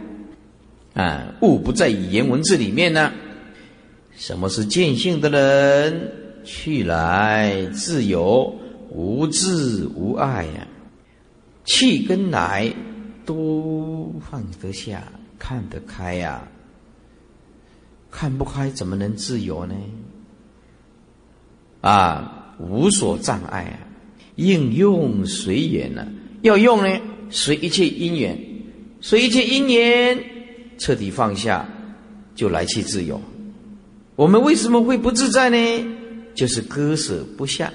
[0.93, 3.13] 啊，悟不在语言文字里面呢。
[4.17, 6.11] 什么是见性的人？
[6.43, 8.53] 去来自由，
[8.89, 10.67] 无智无爱呀。
[11.63, 12.69] 气跟来
[13.25, 15.01] 都放得下，
[15.39, 16.45] 看得开呀。
[18.11, 19.73] 看不开怎么能自由呢？
[21.83, 23.75] 啊，无所障碍啊，
[24.37, 26.07] 应用随缘呢。
[26.43, 28.39] 要用呢，随一切因缘，
[29.01, 30.17] 随一切因缘，
[30.77, 31.67] 彻底放下，
[32.35, 33.21] 就来去自由。
[34.15, 35.85] 我们为什么会不自在呢？
[36.33, 37.71] 就是割舍不下。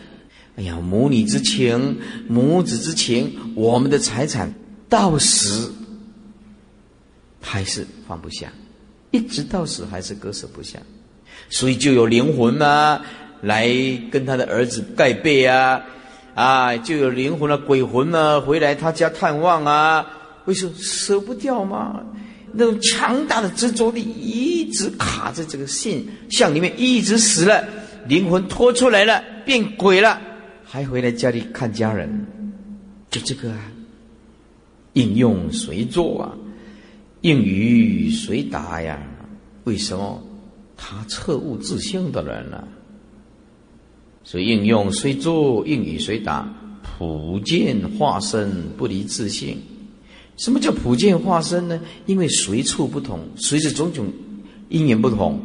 [0.57, 4.51] 哎呀，母女之情，母子之情，我们的财产
[4.89, 5.71] 到死
[7.43, 8.51] 还是放不下，
[9.11, 10.79] 一直到死还是割舍不下，
[11.51, 13.01] 所以就有灵魂嘛，
[13.41, 13.69] 来
[14.11, 15.81] 跟他的儿子盖被啊，
[16.35, 20.07] 啊，就有灵魂的鬼魂呢回来他家探望啊，
[20.47, 22.01] 为什么舍不掉吗？
[22.53, 27.63] 那种强大的执着力一直卡在这个现象里面，一直死了，
[28.09, 30.19] 灵魂拖出来了，变鬼了，
[30.65, 32.27] 还回来家里看家人，
[33.11, 33.61] 就这个啊，
[34.95, 36.33] 应用谁做啊，
[37.21, 38.99] 应语谁答呀？
[39.65, 40.23] 为什么？
[40.81, 42.65] 他彻悟自性的人呢？
[44.31, 46.47] 所以应用随做，应语随答，
[46.83, 49.57] 普见化身，不离自性。
[50.37, 51.81] 什么叫普见化身呢？
[52.05, 54.07] 因为随处不同，随着种种
[54.69, 55.41] 因缘不同，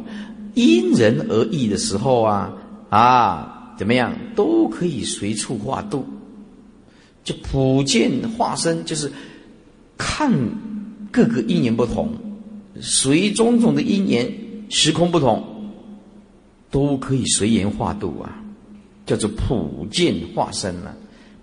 [0.52, 2.52] 因人而异的时候啊
[2.90, 6.04] 啊，怎么样都可以随处化度。
[7.24, 9.10] 就普见化身，就是
[9.96, 10.30] 看
[11.10, 12.10] 各个因缘不同，
[12.82, 14.30] 随种种的因缘
[14.68, 15.42] 时空不同，
[16.70, 18.43] 都可以随缘化度啊，
[19.06, 20.94] 叫做普见化身啊，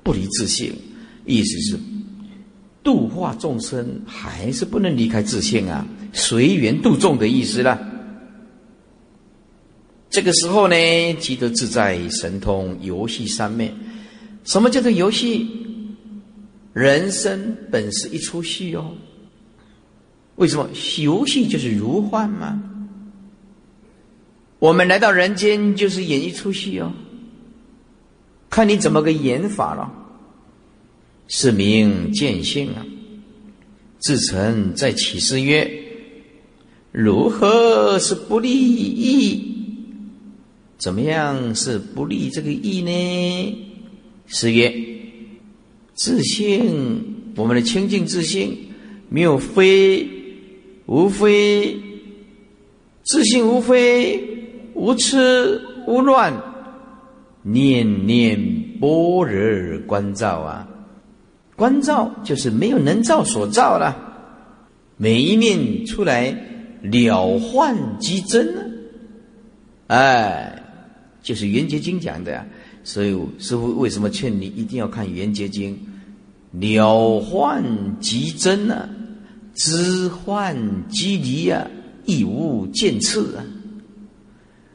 [0.04, 0.74] 不离自性，
[1.26, 1.80] 意思是。
[2.84, 7.80] 度化众生还是不能离开自性啊，随缘度众的意思啦。
[10.10, 10.76] 这个时候呢，
[11.20, 13.72] 即得自在神通游戏三昧。
[14.44, 15.48] 什么叫做游戏？
[16.74, 18.94] 人生本是一出戏哦。
[20.38, 22.64] 为什么游戏就是如幻嘛？
[24.58, 26.92] 我们来到人间就是演一出戏哦，
[28.52, 29.92] 看你怎么个演法了。
[31.28, 32.86] 是名见性啊！
[34.00, 35.72] 自曾在起誓曰
[36.92, 39.42] ：“如何是不利益？
[40.78, 43.58] 怎么样是不利这个义呢？”
[44.28, 44.76] 是曰
[45.96, 48.58] ：“自性，我们的清净自性，
[49.08, 50.06] 没有非，
[50.86, 51.80] 无非，
[53.04, 54.22] 自性无非，
[54.74, 56.34] 无痴无乱，
[57.44, 58.40] 念念
[58.80, 60.68] 般若观照啊！”
[61.56, 63.96] 观照就是没有能照所照了，
[64.98, 66.36] 每一念出来
[66.82, 68.62] 了幻即真呢，
[69.88, 70.64] 哎，
[71.22, 72.44] 就是《圆觉经》讲的，
[72.84, 75.78] 所以师傅为什么劝你一定要看《圆觉经》？
[76.60, 77.64] 了幻
[78.00, 78.90] 即真呢，
[79.54, 80.58] 知幻
[80.90, 81.68] 即离啊，
[82.06, 83.46] 亦无见次啊，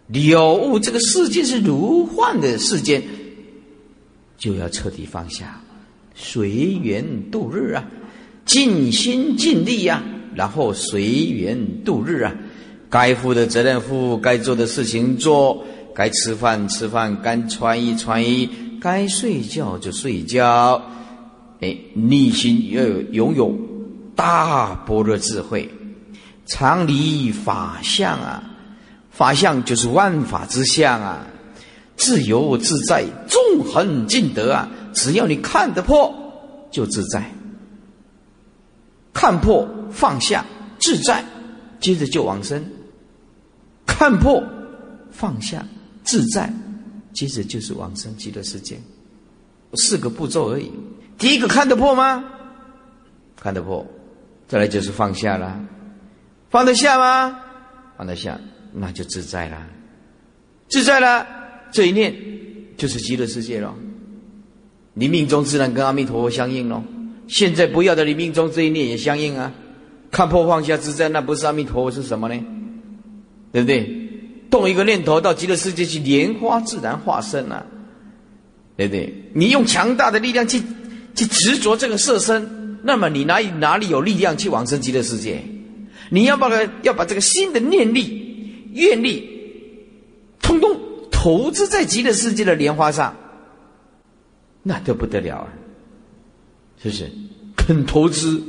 [0.08, 3.02] 了悟这个世界是如幻的世界，
[4.38, 5.60] 就要彻底放下。
[6.14, 7.84] 随缘度日啊，
[8.44, 10.02] 尽心尽力呀，
[10.34, 12.34] 然后随缘度日啊，
[12.88, 15.62] 该负的责任负，该做的事情做，
[15.94, 18.48] 该吃饭吃饭，该穿衣穿衣，
[18.80, 20.80] 该睡觉就睡觉。
[21.60, 23.54] 哎，内心要有拥有
[24.14, 25.68] 大般若智慧，
[26.46, 28.42] 常离法相啊，
[29.16, 31.26] 法相就是万法之相啊，
[31.96, 34.68] 自由自在，纵横尽得啊。
[34.92, 36.14] 只要你看得破，
[36.70, 37.22] 就自在；
[39.14, 40.44] 看破放下，
[40.78, 41.24] 自在，
[41.80, 42.62] 接着就往生，
[43.86, 44.42] 看破
[45.10, 45.64] 放下
[46.04, 46.52] 自在，
[47.14, 48.78] 接着就是往生极乐世界，
[49.76, 50.70] 四个步骤而已。
[51.16, 52.22] 第一个看得破吗？
[53.40, 53.86] 看得破，
[54.46, 55.58] 再来就是放下了，
[56.50, 57.38] 放得下吗？
[57.96, 58.38] 放得下，
[58.78, 59.66] 那就自在了，
[60.68, 61.26] 自在了，
[61.72, 62.14] 这一念
[62.76, 63.74] 就是极乐世界了。
[64.92, 66.82] 你命中自然跟阿弥陀佛相应喽。
[67.26, 69.52] 现在不要的，你命中这一念也相应啊。
[70.10, 72.38] 看破放下自在，那不是阿弥陀佛是什么呢？
[73.50, 74.08] 对不对？
[74.50, 77.64] 动一个念头到极乐世界去，莲花自然化身啊，
[78.76, 79.12] 对不对？
[79.34, 80.60] 你用强大的力量去
[81.14, 85.42] 去执着这个色身，那么你哪里哪里有力量去往生极乐世界？
[86.10, 86.48] 你要把
[86.82, 88.25] 要把这个新的念力、
[88.76, 89.28] 愿力，
[90.40, 90.78] 通通
[91.10, 93.16] 投资在极乐世界的莲花上，
[94.62, 95.48] 那就不得了啊！
[96.82, 97.10] 是不是？
[97.56, 98.42] 肯投资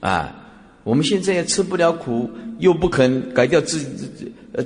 [0.00, 0.38] 啊！
[0.84, 4.06] 我们现在也吃不了苦，又不肯改掉自自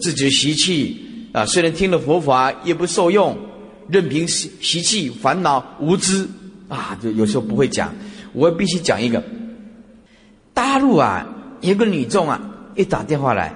[0.00, 1.46] 自己的习气啊！
[1.46, 3.36] 虽然听了佛法，也不受用，
[3.88, 6.26] 任凭习习气、烦恼、无知
[6.68, 6.98] 啊！
[7.02, 7.94] 就有时候不会讲，
[8.32, 9.22] 我必须讲一个。
[10.52, 11.26] 大陆啊，
[11.60, 12.40] 有个女众啊，
[12.74, 13.54] 一打电话来，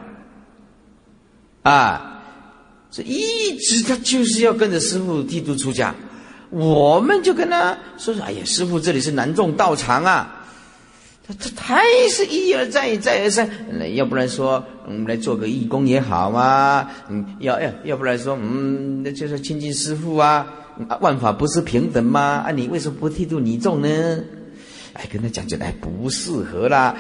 [1.62, 2.22] 啊，
[2.90, 5.94] 这一直他就是要跟着师傅剃度出家，
[6.50, 10.36] 我们就跟他说说：“哎呀，师傅，这里是南众道场啊。”
[11.28, 13.48] 他他还是一而再，再而三。
[13.94, 16.88] 要不然说，我们来做个义工也好嘛。
[17.08, 20.44] 嗯，要要，要不然说，嗯，那就是亲近师父啊。
[21.00, 22.42] 万法不是平等吗？
[22.46, 23.88] 啊，你为什么不剃度你众呢？
[24.94, 26.96] 哎，跟他讲起来不适合啦。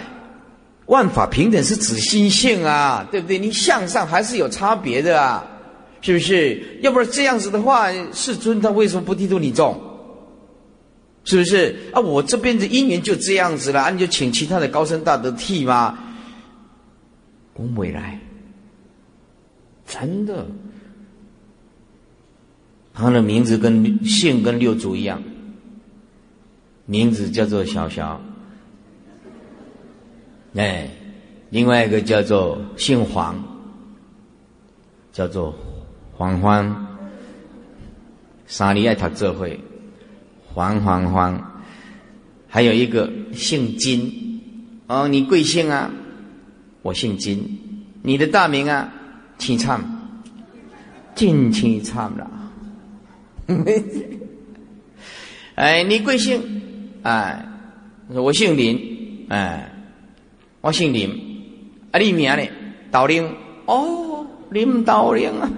[0.90, 3.38] 万法平等是指心性啊，对不对？
[3.38, 5.46] 你向上还是有差别的啊，
[6.02, 6.60] 是不是？
[6.82, 9.80] 要不然这样子的话，世尊他为什么不剃度你众？
[11.22, 12.00] 是不是啊？
[12.00, 15.96] 我这边的姻缘就这样子了，啊，你就请其他的高僧大德替吗？
[17.52, 18.18] 恭维来，
[19.86, 20.44] 真的，
[22.92, 25.22] 他的名字跟姓跟六祖一样，
[26.86, 28.20] 名字叫做小小，
[30.54, 30.88] 哎，
[31.50, 33.36] 另外一个叫做姓黄，
[35.12, 35.54] 叫做
[36.12, 36.86] 黄欢，
[38.46, 39.58] 三里爱塔这会。
[40.52, 41.62] 黄黄黄，
[42.48, 44.40] 还有一个姓金，
[44.88, 45.88] 哦，你贵姓啊？
[46.82, 47.58] 我姓金，
[48.02, 48.92] 你的大名啊？
[49.38, 49.80] 请唱，
[51.14, 52.28] 金清唱了。
[55.54, 56.62] 哎，你贵姓？
[57.02, 57.46] 哎，
[58.08, 59.69] 我姓林，哎，
[60.60, 61.10] 我姓林，
[61.90, 62.42] 啊，你名呢？
[62.90, 63.26] 道林，
[63.64, 65.50] 哦，林道林啊。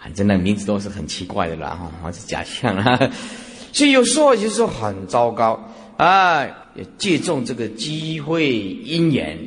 [0.00, 3.10] 反正那名字都是很奇怪的啦，哈，还是假象啊。
[3.72, 5.58] 所以有时候就是很糟糕
[5.96, 6.44] 啊，
[6.74, 9.38] 也借重这个机会因缘。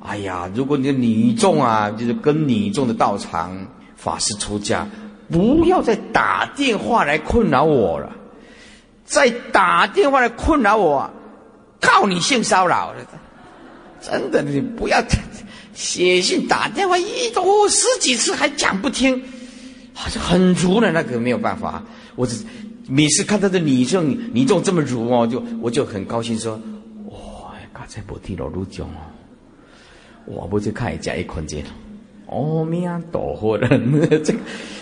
[0.00, 4.86] 哎呀，如果你的女众啊，就是跟女众的道场法师出家，
[5.30, 8.10] 不要再打电话来困扰我了，
[9.04, 11.10] 再打电话来困扰我，
[11.80, 12.94] 告你性骚扰
[14.00, 15.02] 真的，你不要
[15.74, 19.22] 写信打电话，一多十几次还讲不听。
[19.92, 21.82] 好像很足的那个没有办法，
[22.16, 22.42] 我只
[22.88, 26.54] 每次看到的女众女众这么足哦，就我就很高兴说，
[27.10, 29.00] 哇，刚才不提了路讲哦，
[30.24, 31.62] 我不去看一下一空间，
[32.26, 33.68] 哦，命多活了，
[34.24, 34.34] 这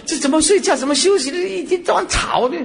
[0.06, 2.56] 这怎么睡觉怎么休息的，一天到晚吵的，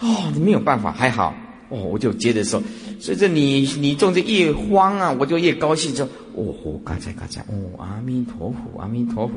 [0.00, 1.34] 哦，没有办法，还好
[1.68, 2.62] 哦，我就接着说，
[3.02, 6.54] 所以这你你种的越慌啊，我就越高兴说，哦，
[6.84, 9.34] 刚才刚才哦，阿弥陀佛，阿弥陀佛。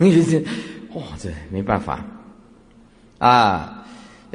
[0.94, 2.04] 哇，这没办法
[3.18, 3.86] 啊！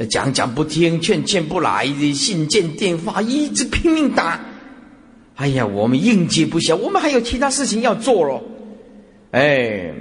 [0.09, 4.39] 讲讲不听，劝劝不来，信件电话一直拼命打。
[5.35, 8.41] 哎呀，我们应接不暇，我们还有其他事情要做咯。
[9.31, 9.93] 哎，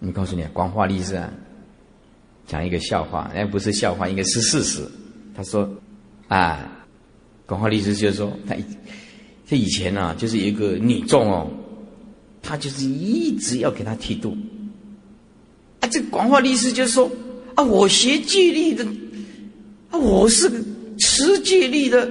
[0.00, 1.32] 你告诉你，广化律师啊，
[2.46, 4.86] 讲一个笑话，哎，不是笑话，应该是事实。
[5.34, 5.66] 他说
[6.34, 6.86] 啊，
[7.46, 8.54] 广化律师就说他
[9.48, 11.50] 他以前呢，就是一个女众哦。
[12.44, 14.36] 他就是一直要给他剃度，
[15.78, 17.08] 啊，这广化律师就说
[17.54, 18.84] 啊，我学戒律的，
[19.90, 20.50] 啊，我是
[20.98, 22.10] 持戒律的，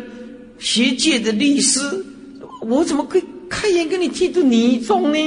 [0.57, 1.81] 学戒的律师，
[2.61, 5.19] 我怎么可以开眼给你剃度女众呢？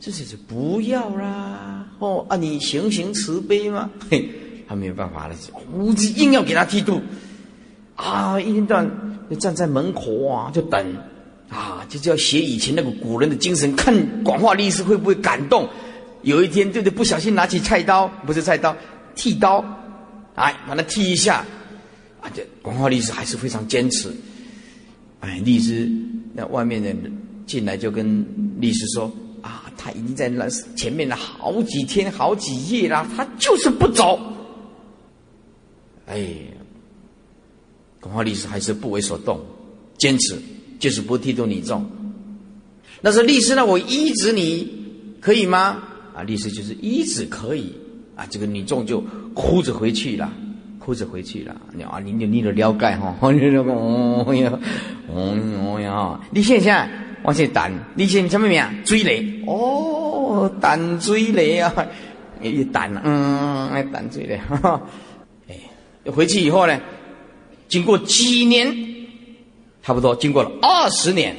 [0.00, 4.30] 这就是不要啦，哦啊，你行行慈悲嘛，嘿，
[4.66, 5.36] 他没有办法了，
[5.74, 7.02] 我硬要给他剃度，
[7.96, 10.96] 啊，一天到晚就站在门口啊，就等。
[11.48, 13.94] 啊，就是要写以前那个古人的精神，看
[14.24, 15.68] 广化律师会不会感动。
[16.22, 16.90] 有一天，对对？
[16.90, 18.76] 不小心拿起菜刀，不是菜刀，
[19.14, 19.64] 剃刀，
[20.34, 21.44] 哎，把它剃一下。
[22.20, 24.10] 啊，这广化律师还是非常坚持。
[25.20, 25.88] 哎，律师
[26.34, 26.92] 那外面的
[27.46, 28.26] 进来就跟
[28.58, 29.08] 律师说
[29.40, 34.18] ：“啊，他已经在那前面了好几天、好几夜了，他就是不走。”
[36.06, 36.26] 哎，
[38.00, 39.40] 恐怕律师还是不为所动，
[39.98, 40.36] 坚持
[40.78, 41.84] 就是不剃度你众。
[43.00, 43.64] 那是律师呢？
[43.64, 45.82] 我医治你可以吗？
[46.14, 47.74] 啊，律师就是医治可以
[48.14, 48.26] 啊。
[48.30, 49.02] 这个女众就
[49.34, 50.32] 哭着回去了，
[50.78, 51.54] 哭着回去了。
[51.74, 53.14] 你啊，你你你的了解哈？
[53.20, 53.32] 哦
[54.34, 54.58] 呀，
[55.12, 56.88] 哦呀，你现在
[57.22, 58.62] 我是胆，你现什么名？
[58.84, 61.86] 追雷哦，胆追雷啊，
[62.40, 64.38] 也胆嗯，胆追雷。
[64.38, 64.80] 哈
[65.48, 65.54] 哎，
[66.10, 66.80] 回去以后呢，
[67.68, 68.74] 经过几年，
[69.82, 71.36] 差不多经过了二十年。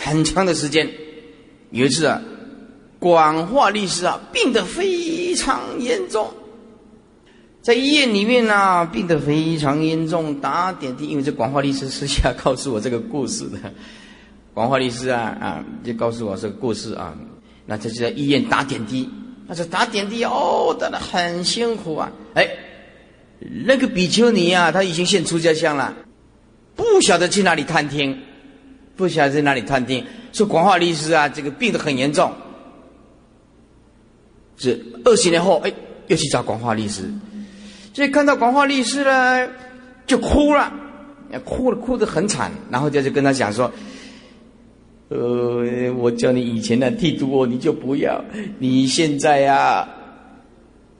[0.00, 0.88] 很长的时间，
[1.70, 2.22] 有一次啊，
[3.00, 6.32] 广化律师啊病得非常严重，
[7.60, 11.06] 在医院里面呢病得非常严重，打点滴。
[11.06, 13.58] 因为这广化律师私下告诉我这个故事的，
[14.54, 17.12] 广化律师啊啊就告诉我这个故事啊，
[17.66, 19.08] 那他就在医院打点滴，
[19.48, 22.08] 那这打点滴哦，打得很辛苦啊。
[22.34, 22.48] 哎，
[23.40, 25.94] 那个比丘尼啊，他已经现出家相了，
[26.74, 28.18] 不晓得去哪里探听。
[28.96, 32.32] 不晓得在哪里探听，说广化律师啊，这个病得很严重。
[34.56, 35.72] 是二十年后，哎，
[36.08, 37.08] 又去找广化律师，
[37.94, 39.48] 所以看到广化律师呢，
[40.04, 40.72] 就哭了，
[41.44, 42.50] 哭了，哭得很惨。
[42.72, 43.72] 然后就就跟他讲说
[45.10, 48.20] ：“呃，我叫你以前的剃度我，你就不要。
[48.58, 49.88] 你现在呀，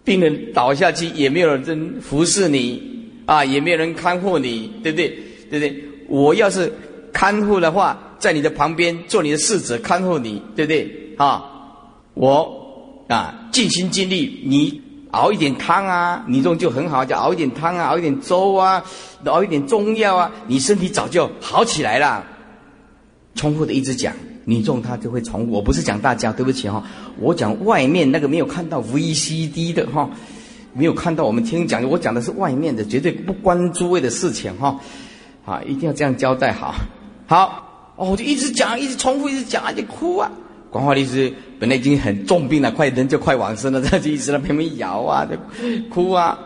[0.09, 2.83] 病人倒下去也没有人服侍你
[3.27, 5.09] 啊，也没有人看护你，对不对？
[5.51, 5.85] 对不对？
[6.09, 6.73] 我要是。”
[7.11, 10.89] 看护的话，在你的旁边做你的侍者，看护你，对不对？
[11.17, 11.43] 啊，
[12.15, 14.81] 我啊尽心尽力，你
[15.11, 18.85] 熬一点汤啊，你这种就很好，就熬一点汤啊，熬一点粥啊，
[19.25, 22.25] 熬一点中药啊，你身体早就好起来了。
[23.35, 24.15] 重复的一直讲，
[24.49, 25.47] 你中他就会重。
[25.51, 26.83] 我不是讲大家，对不起哈，
[27.21, 30.09] 我讲外面那个没有看到 VCD 的哈，
[30.73, 34.81] 没有看到我们听讲，我讲的是外面的，绝对不关诸位的事情哈，
[35.45, 36.75] 啊，一定要这样交代好。
[37.27, 40.33] 好，哦，我就一直讲，一直重复，一直讲，就哭啊。
[40.71, 45.37] 广化律师本来已经很重病了，快人就快往生了， 他就一直在旁边摇啊，就
[45.91, 46.39] 哭啊。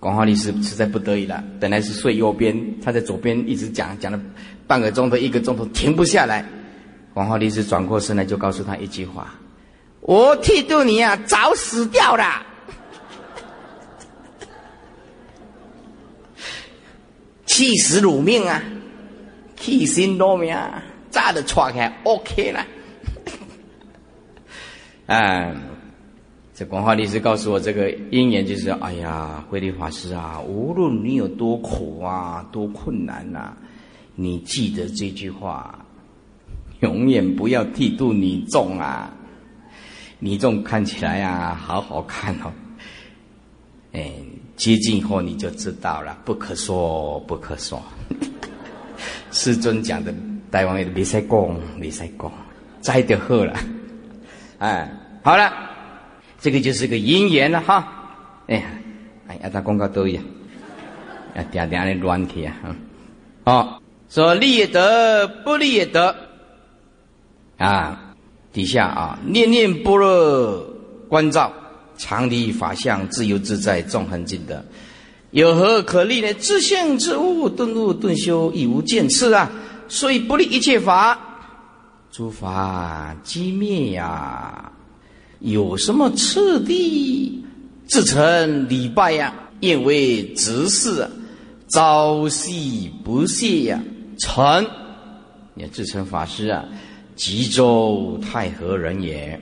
[0.00, 4.20] 广化律师实在不得已了，本来是睡右边，他在左边一直讲，讲了
[4.66, 6.44] 半个钟头、一个钟头，停不下来。
[7.16, 9.34] 广化律师转过身来，就告诉他一句话
[10.04, 12.44] ：“我剃度你啊，早死掉了，
[17.46, 18.62] 气死汝命啊！”
[19.56, 22.66] 气心动命啊，炸的踹开，OK 了。
[25.08, 25.56] 啊，
[26.54, 33.56] 这广化律师告诉我，这个因缘就是：哎呀，慧律法师啊，无论你有多苦啊，多困难呐，
[34.14, 35.85] 你记得这句话，
[36.80, 39.12] 永远不要剃度女众啊。
[40.18, 42.52] 女众看起来啊，好好看哦。
[43.92, 44.10] 哎，
[44.56, 47.82] 接近以后你就知道了，不可说，不可说。
[49.30, 50.14] 师尊讲的，
[50.50, 52.32] 大王也没使讲，没使讲，
[52.80, 53.54] 摘就好了。
[54.58, 54.90] 哎，
[55.22, 55.52] 好了，
[56.40, 57.86] 这个就是个因缘了哈。
[58.46, 58.64] 哎呀，
[59.28, 60.24] 哎呀，他广告都一样，
[61.34, 62.54] 啊，点点的乱题啊。
[63.44, 66.14] 好，说利也得，不利也得。
[67.58, 68.14] 啊，
[68.52, 70.66] 底下啊，念念般若
[71.08, 71.52] 观照，
[71.96, 74.64] 常离法相，自由自在，纵横尽得。
[75.30, 76.32] 有何可立呢？
[76.34, 79.50] 自性之物，顿悟顿修，亦无见次啊！
[79.88, 81.18] 所以不立一切法，
[82.10, 84.72] 诸法皆灭呀！
[85.40, 87.44] 有什么次第？
[87.86, 91.10] 自成礼拜呀，愿为执事啊，
[91.68, 93.80] 朝夕不懈呀！
[94.18, 94.66] 成，
[95.56, 96.64] 也自称法师啊，
[97.16, 99.40] 吉州太和人也。